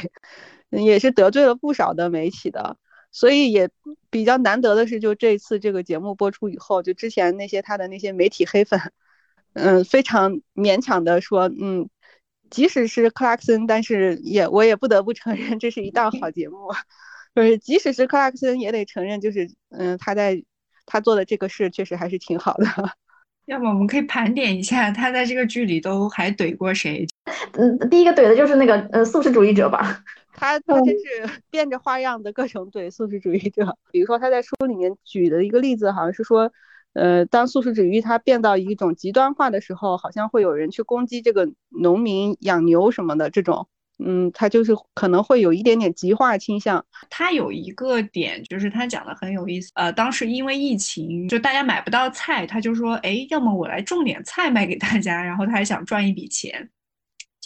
[0.70, 2.76] 也是得罪了不少的媒体的。
[3.12, 3.70] 所以也
[4.11, 8.78] 比较难得的是，就这次这个节目播出以后，就之前那些他的那些媒体黑粉，
[9.54, 11.88] 嗯，非常勉强的说，嗯，
[12.50, 16.59] 即使是克拉克森，但是也我也不得不承认，这是一档好节目。
[17.34, 20.42] 就是即使是克拉克森，也得承认，就是嗯，他在
[20.84, 22.66] 他做的这个事确实还是挺好的。
[23.46, 27.07] 要么我们可以盘点一下，他在这个剧里都还怼过谁？
[27.53, 30.03] 嗯，第一个怼的就是那个呃素食主义者吧。
[30.39, 36.53] 他他真是变着花样的各种怼素食主义者，比如说他在书里面举的一个例子，好像是说，
[36.93, 43.66] 呃，当素食主义它变到一种极端化的时候，好像会有人去攻击这个农民养牛什么的这种，
[43.99, 46.84] 嗯，他就是可能会有一点点极化倾向。
[47.09, 56.68] 他有一个点就是他讲的很有意思，呃，当时因为疫情，就大家买不到菜，他就说，哎，要么我来种点菜卖给大家，然后他还想赚一笔钱。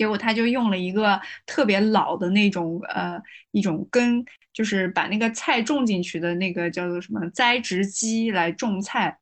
[0.00, 3.20] 结果他就用了一个特别老的那种呃
[3.50, 9.14] 一种根，就是把那个菜种进去的那个叫做什么栽植机来种菜，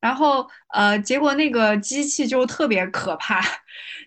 [0.00, 3.40] 然后呃结果那个机器就特别可怕，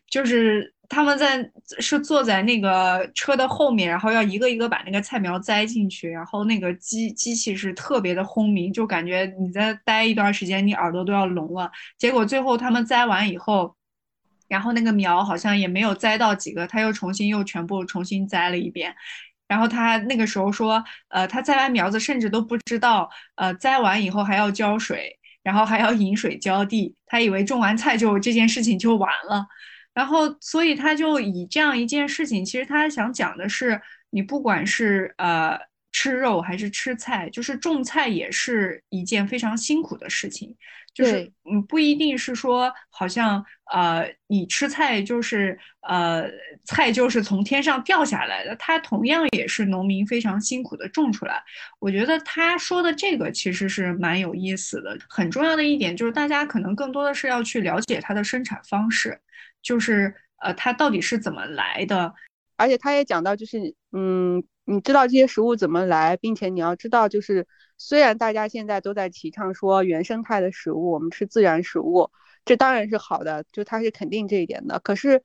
[0.08, 1.50] 就是他们在
[1.80, 11.72] 是坐在那个车的后面，然后要一个一个把那个菜苗栽进去，然后那个机机器是特别的轰鸣，就感觉你在待一段时间，你耳朵都要聋了。
[11.98, 13.76] 结果最后他们栽完以后。
[14.48, 18.96] 然后那个苗好像也没有栽到几个，他又重新又全部重新栽了一遍。
[19.48, 26.96] 然后他那个时候说，呃，他栽完苗子甚至都不知道，呃，栽完以后还要浇水，然后还要引水浇地。
[27.06, 29.46] 他以为种完菜就这件事情就完了。
[29.94, 33.80] 然后所以他就以这样一件事情，其实他想讲的是，
[34.10, 35.58] 你不管是呃
[35.92, 40.56] 吃肉还是吃菜，就是种菜也是一件非常辛苦的事情。
[40.96, 46.24] 就是嗯，不一定是说，好像呃，你吃菜就是呃，
[46.64, 51.44] 菜就是从天上掉下来的，它同样也是农民非常辛苦的种出来。
[51.80, 54.98] 我觉得他说的这个其实是蛮有意思的。
[55.10, 59.20] 很重要的一点就是，大家可能更多的是要去了解它的生产方式，
[59.62, 62.14] 就是呃，它到底是怎么来的。
[62.58, 67.48] 而且他也讲到，就是嗯，你知道这些食物怎么来，并且你要知道就是。
[67.78, 72.10] 虽然大家现在都在提倡说原生态的食物，我们吃自然食物，
[72.46, 74.80] 这当然是好的，就他是肯定这一点的。
[74.80, 75.22] 可是，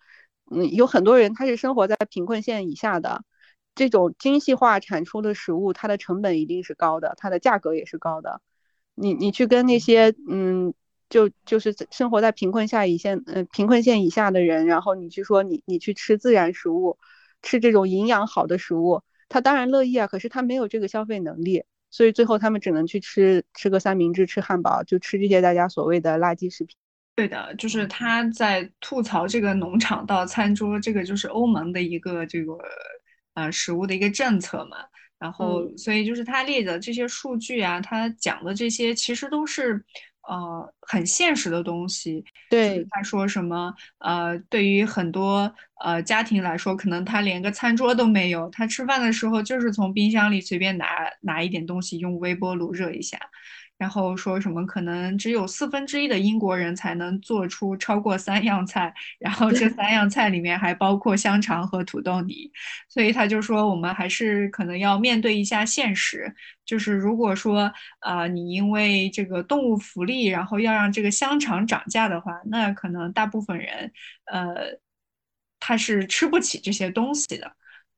[0.50, 3.22] 嗯，有很多人他是生活在贫困线以下的，
[3.76, 8.40] 这种精细化产出的食物，它的成本一定是高的，它的价格也是高的。
[8.96, 10.74] 你你去跟那些嗯，
[11.08, 16.98] 就就是生活在贫困下一线，嗯，贫困线以下的人，然后你去说你你去吃自然食物，
[17.42, 21.64] 吃这种营养好的食物，他当然乐意啊，可是他没有这个消费能力。
[21.90, 26.76] 所以最后他们只能去吃吃个三明治，吃汉堡，就吃这些大家所谓的垃圾食品。
[27.16, 32.52] 对的，就是他在吐槽这个农场到餐桌，这个就是欧盟的一个这个
[33.34, 34.76] 呃食物的一个政策嘛。
[35.18, 39.82] 然后，所以就是他列的这些数据啊，他讲的这些其实都是。
[40.30, 42.24] 呃，很现实的东西。
[42.48, 43.74] 对，他说什么？
[43.98, 45.52] 呃，对于很多
[45.82, 48.48] 呃家庭来说，可能他连个餐桌都没有。
[48.50, 50.86] 他吃饭的时候就是从冰箱里随便拿
[51.22, 53.18] 拿一点东西，用微波炉热一下。
[53.80, 62.52] 然后说什么可能只有四分之一的英国人才能做出超过三样菜，然后这三样菜里面还包括香肠和土豆泥，
[62.90, 66.34] 所以他就说我们还是可能要面对一下现实，
[66.66, 73.90] 就是如果说啊你因为这个动物福利，然后要让这个香肠涨价的话，那可能大部分人
[74.26, 74.78] 呃
[75.58, 77.50] 他是吃不起这些东西的。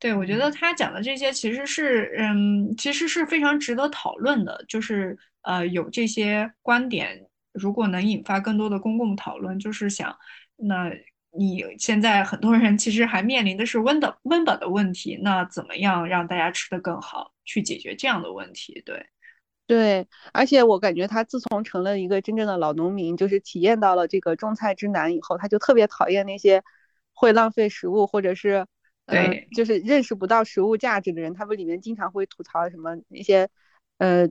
[0.03, 4.65] 对，我觉得他讲的这些其实是，嗯，其实是非常值得讨论的。
[4.67, 10.13] 就是呃，有这些观点，如果能引发更多的公共讨论，就是想，
[10.57, 10.91] 那
[11.39, 18.83] 你现在很多人其实还面临的是温的温饱的问题，那怎么样让大家吃得更好，去解决这样的问题？
[18.85, 19.07] 对，
[19.69, 26.65] 对，而且我感觉他自从成了一个真正的老农民，就是体验到了这个种菜之难以后，他就特别讨厌那些
[27.13, 28.67] 会浪费食物或者是。
[29.07, 33.49] 对，就是认识不到食物价值的人，他们里面经常会吐槽什么一些，
[33.99, 34.29] 呃，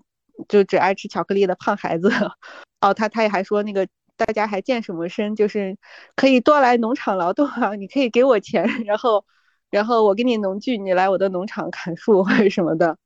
[0.48, 2.10] 就只爱吃巧克力的胖孩子。
[2.82, 3.88] 哦，他他也还说那个
[4.18, 5.78] 大家还健什么身，就是
[6.16, 9.26] 可以多来农场劳动啊，你可以给我钱，然后
[9.70, 12.98] 然后我给你农具，你来我的农场砍树或者什么的。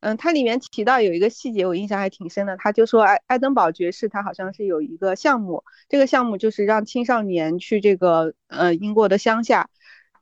[0.00, 9.70] 嗯，它里面提到有一个细节，我印象还挺深的，他就说爱爱登堡爵士他好像是有一个项目，这个项目就是让青少年去这个呃英国的乡下。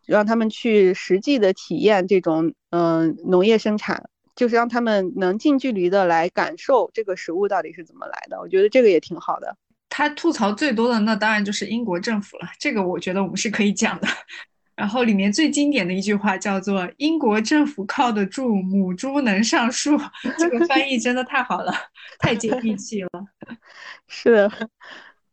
[0.07, 8.41] 让他们去实际的体验这种嗯农业生产，就是让他们能近距离的来感受这个食物到底是怎么来的。
[8.41, 9.57] 我觉得这个也挺好的。
[9.89, 14.09] 他吐槽最多的那当然就是英国政府了，这个我觉得我们是可以讲的。
[14.75, 20.01] 然后里面最经典的一句话叫做“英国政府靠得住，母猪能上树”，
[20.39, 21.73] 这个翻译真的太好了，
[22.19, 23.11] 太接地气了。
[24.09, 24.51] 是的，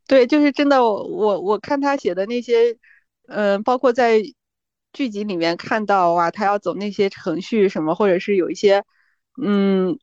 [0.06, 0.84] 对，就是真的。
[0.84, 2.76] 我我看他写的那些，
[3.28, 4.22] 嗯，包括在。
[4.92, 8.84] 剧集里面看到啊，他要走那些程序什么，或者是有一些，
[9.42, 9.98] 嗯，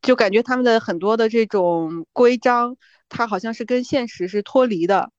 [0.00, 2.76] 就感觉他们的很多的这种规章，
[3.08, 5.10] 他好像是跟现实是脱离的。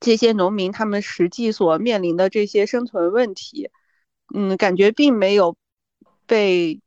[0.00, 3.70] 这些农民他们实际所面临的这些生存问题，
[4.34, 5.56] 嗯，感觉并没有
[6.26, 6.80] 被，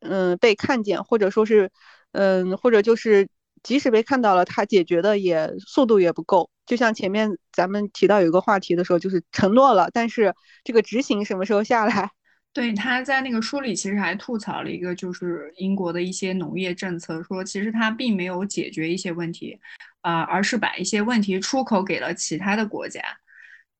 [0.00, 1.70] 嗯，被看见，或者说是，
[2.12, 3.28] 嗯，或者就是。
[3.62, 6.50] 即使被看到了，他解决的也速度也不够。
[6.66, 10.34] 就像前面咱们提到有一个话题的时候，就是承诺了，但是
[10.64, 12.10] 这个执行什么时候下来？
[12.52, 19.58] 对，他在那个书里其实还吐槽了一个，就是英国的一些农业政策，说其实他并没有解决一些问题，
[20.00, 23.00] 啊，而是把一些问题出口给了其他的国家，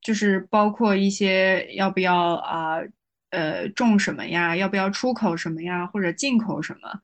[0.02, 2.78] 就是包括一些要不要啊，
[3.31, 7.01] 呃，种什么呀，要不要出口什么呀，或者进口什么。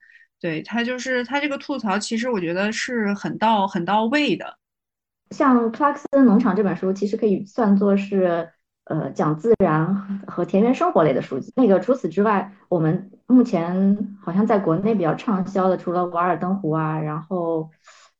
[0.46, 4.58] 对他就是他这个吐槽，其实我觉得是很到很到位的。
[5.32, 8.48] 像克拉克森农场这本书，其实可以算作是
[8.84, 11.52] 呃讲自然和田园生活类的书籍。
[11.56, 17.70] 那个除此之外，我们目前好像在国内比较畅销的，除了《瓦尔登湖》啊，然后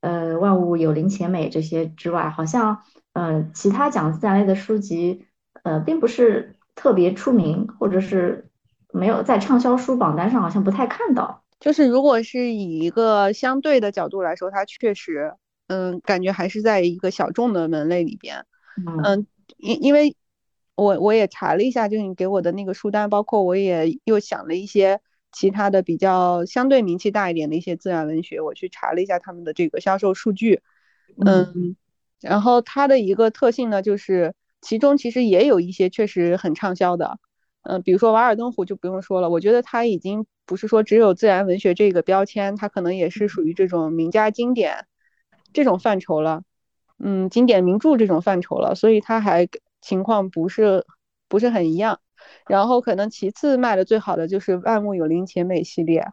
[0.00, 2.82] 呃《万物有灵且美》这些之外，好像
[3.12, 5.26] 呃其他讲自然类的书籍
[5.62, 8.50] 呃并不是特别出名，或者是
[8.92, 11.44] 没有在畅销书榜单上，好像不太看到。
[11.58, 15.32] 就是如果是以一个相对的角度来说，它确实，
[15.68, 18.44] 嗯，感觉还是在一个小众的门类里边，
[19.04, 19.26] 嗯，
[19.56, 20.14] 因因为
[20.74, 25.00] 我我也查了一下，就是你给我的那个书单，包括我也又想了一些
[25.32, 30.60] 其他的比较相对名气大一点的一些自然文学，我去查了一下他们的这个销售数据，
[31.24, 31.74] 嗯，
[32.20, 37.18] 然后它的一个特性呢，就是其中其实也有一些确实很畅销的。
[37.68, 44.86] 嗯，比如说《瓦尔登湖》就不用说了，我觉得它已经不是说只有自然文学这个标签，它可能也是属于这种名家经典
[45.52, 46.42] 这种范畴了，
[46.98, 49.48] 嗯，经典名著这种范畴了，所以它还
[49.80, 50.84] 情况不是
[51.28, 52.00] 不是很一样。
[52.46, 56.06] 然后可能其次卖的最好的就是《万物有灵且美》系列，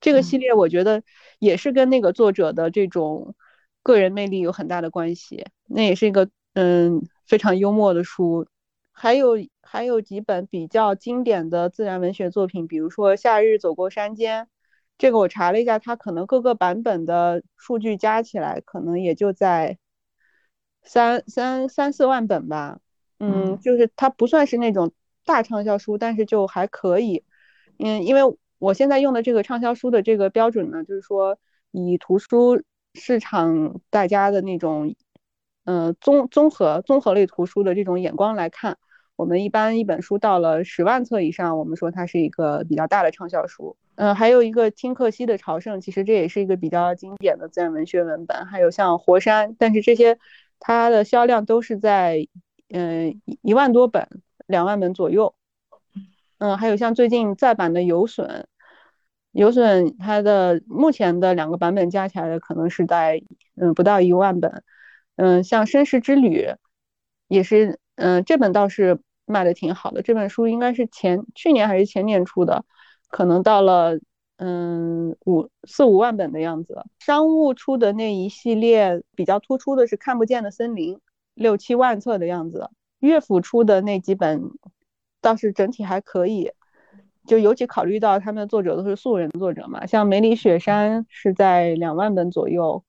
[0.00, 1.02] 这个系列我觉得
[1.38, 3.34] 也是跟那个作者的这种
[3.82, 8.46] 个人魅力有很大的关系，那也是一个嗯非常幽默的书。
[8.92, 9.38] 还有
[9.72, 14.42] 还有几本比较经典的自然文学作品，比如说《夏日走过山间》，
[14.98, 19.78] 这个我查了一下，它可能各个版本的数据加起来，可能也就在
[20.82, 22.80] 三三三四万本吧。
[23.20, 24.90] 嗯，就是它不算是那种
[25.24, 27.22] 大畅销书，但是就还可以。
[27.78, 28.22] 嗯，因为
[28.58, 31.38] 我现在用的这个畅销书的这个标准呢，就是说
[31.70, 32.60] 以图书
[32.94, 34.96] 市场大家的那种
[35.62, 38.76] 嗯综综合综合类图书的这种眼光来看。
[39.20, 43.76] 我们一般一本书到了十万册以上，我们说它是一个比较大的畅销书。
[43.96, 48.46] 嗯，还有一个听克西的《朝圣》，其实这也是一个比较经典的自然文学文本。
[48.46, 50.18] 还有像《活山》，但是这些
[50.58, 52.26] 它的销量都是在
[52.70, 54.08] 嗯一万多本、
[54.46, 55.34] 两万本左右。
[56.38, 58.26] 嗯，还有像最近再版的《游隼》，
[59.32, 63.22] 游隼它的目前的两个版本加起来的可能是在
[63.60, 64.62] 嗯不到一万本，
[65.16, 66.46] 嗯，像《绅士之旅》
[67.28, 68.98] 也是，嗯，这本倒是
[69.30, 70.02] 卖的挺好的。
[70.02, 72.64] 这本书应该是前去年还是前年出的，
[73.08, 73.98] 可能到了
[74.36, 76.84] 嗯五四五万本的样子。
[76.98, 80.96] 商务出的那一系列比较突出的是《看不见的森林》，
[81.34, 82.68] 六七万册的样子。
[82.98, 84.42] 乐府出的那几本
[85.20, 86.52] 倒是整体还可以。
[87.26, 92.82] 就尤其考虑到他们的作者都是素人作者嘛，像梅里雪山是在两万本左右，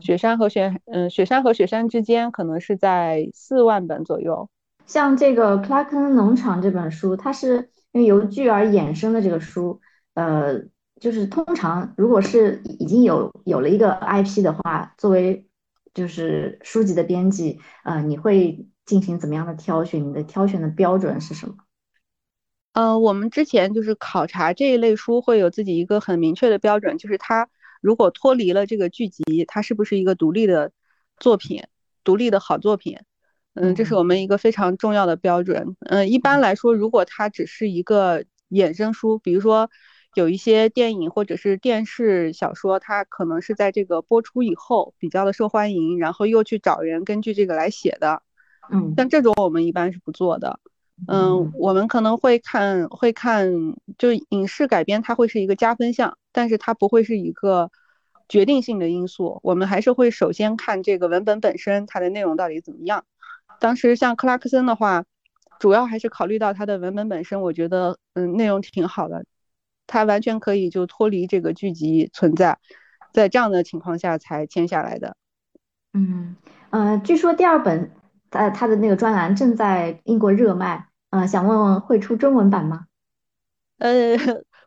[0.00, 4.50] 雪山和雪嗯雪山和雪山之间可能是在四万本左右。
[4.86, 9.80] 像这个克拉克农场这本书，它是因为由剧而衍生的这个书，
[10.14, 10.60] 呃，
[11.00, 15.46] 就是通常如果是已经有有了一个 IP 的话，作为
[15.92, 20.08] 就是书籍的编辑，呃，你会进行怎么样的挑选？
[20.08, 21.54] 你的挑选的标准是什么？
[22.72, 27.48] 嗯，我们之前就是考察这一类书，会有自己一个很明确的标准，就是它
[27.80, 30.70] 如果脱离了这个剧集，它是不是一个独立的
[31.16, 31.64] 作品，
[32.04, 32.98] 独立的好作品？
[33.56, 35.76] 嗯，这是我们一个非常重要的标准。
[35.80, 39.70] 嗯，一般来说，如果它只是一个衍生书，比如说
[40.14, 48.22] 有一些电影或者是电视小说，它可能是在这个播出以后比较的受欢迎，然后又去找人根据这个来写的。
[48.70, 50.60] 嗯，像这种我们一般是不做的。
[51.08, 53.50] 嗯，我们可能会看，会看，
[53.98, 57.70] 就影视改编，它会是一个加分项，但是它不会是一个
[58.28, 59.40] 决定性的因素。
[59.42, 63.04] 我们还是会首先看这个文本本身，它的内容到底怎么样。
[63.58, 65.04] 当时像克拉克森的话，
[65.58, 69.24] 主要还是考虑到他的文本本身，我觉得，嗯，内容挺好的，
[69.86, 72.58] 他完全可以就脱离这个剧集存在，
[73.12, 75.16] 在这样的情况下才签下来的。
[75.94, 76.36] 嗯，
[76.70, 77.90] 呃，据说第二本。
[78.30, 82.86] 呃，他的那个专栏正在英国热卖，呃，想问问会出中文版吗？
[83.78, 84.14] 呃，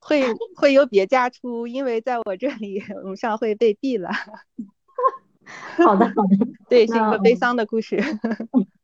[0.01, 0.23] 会
[0.55, 4.09] 会有别家出，因为在我这里网上会被毙了。
[5.85, 6.37] 好的，好的，
[6.67, 7.97] 对，是一个悲伤的故事。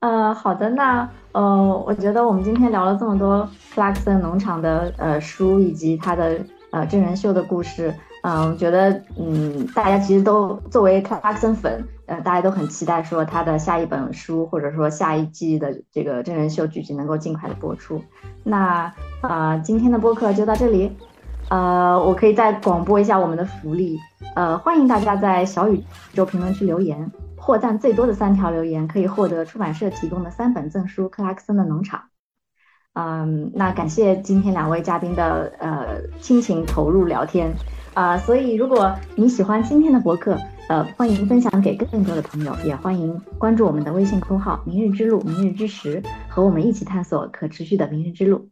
[0.00, 6.38] 呃，好的，那呃，我觉得我们今天聊了这么多克拉克森农场的呃书以及他的
[6.70, 7.94] 呃真人秀的故事。
[8.22, 18.02] 嗯，我觉得，嗯，大家其实都作为克拉克森粉，呃，大家都很期待说他的下一本书，或者说下一季的这个真人秀剧集能够尽快的播出。
[18.42, 18.92] 那，
[19.22, 20.90] 呃，今天的播客就到这里。
[21.48, 23.96] 呃，我可以再广播一下我们的福利，
[24.34, 25.80] 呃，欢迎大家在小宇
[26.12, 27.08] 宙评论区留言，
[27.46, 32.00] 获赞最多的三条留言可以获得出版社提供的三本赠书《克拉克森的农场》。
[32.94, 37.54] 嗯，那感谢今天两位嘉宾的呃亲情投入聊天。
[37.94, 40.36] 啊，所以如果你喜欢今天的博客，
[40.68, 48.50] 呃，欢迎分享给更多的朋友，也欢迎关注我们的微信公号“明日之路”、“明日之时”，和我们一起探索可持续的明日之路。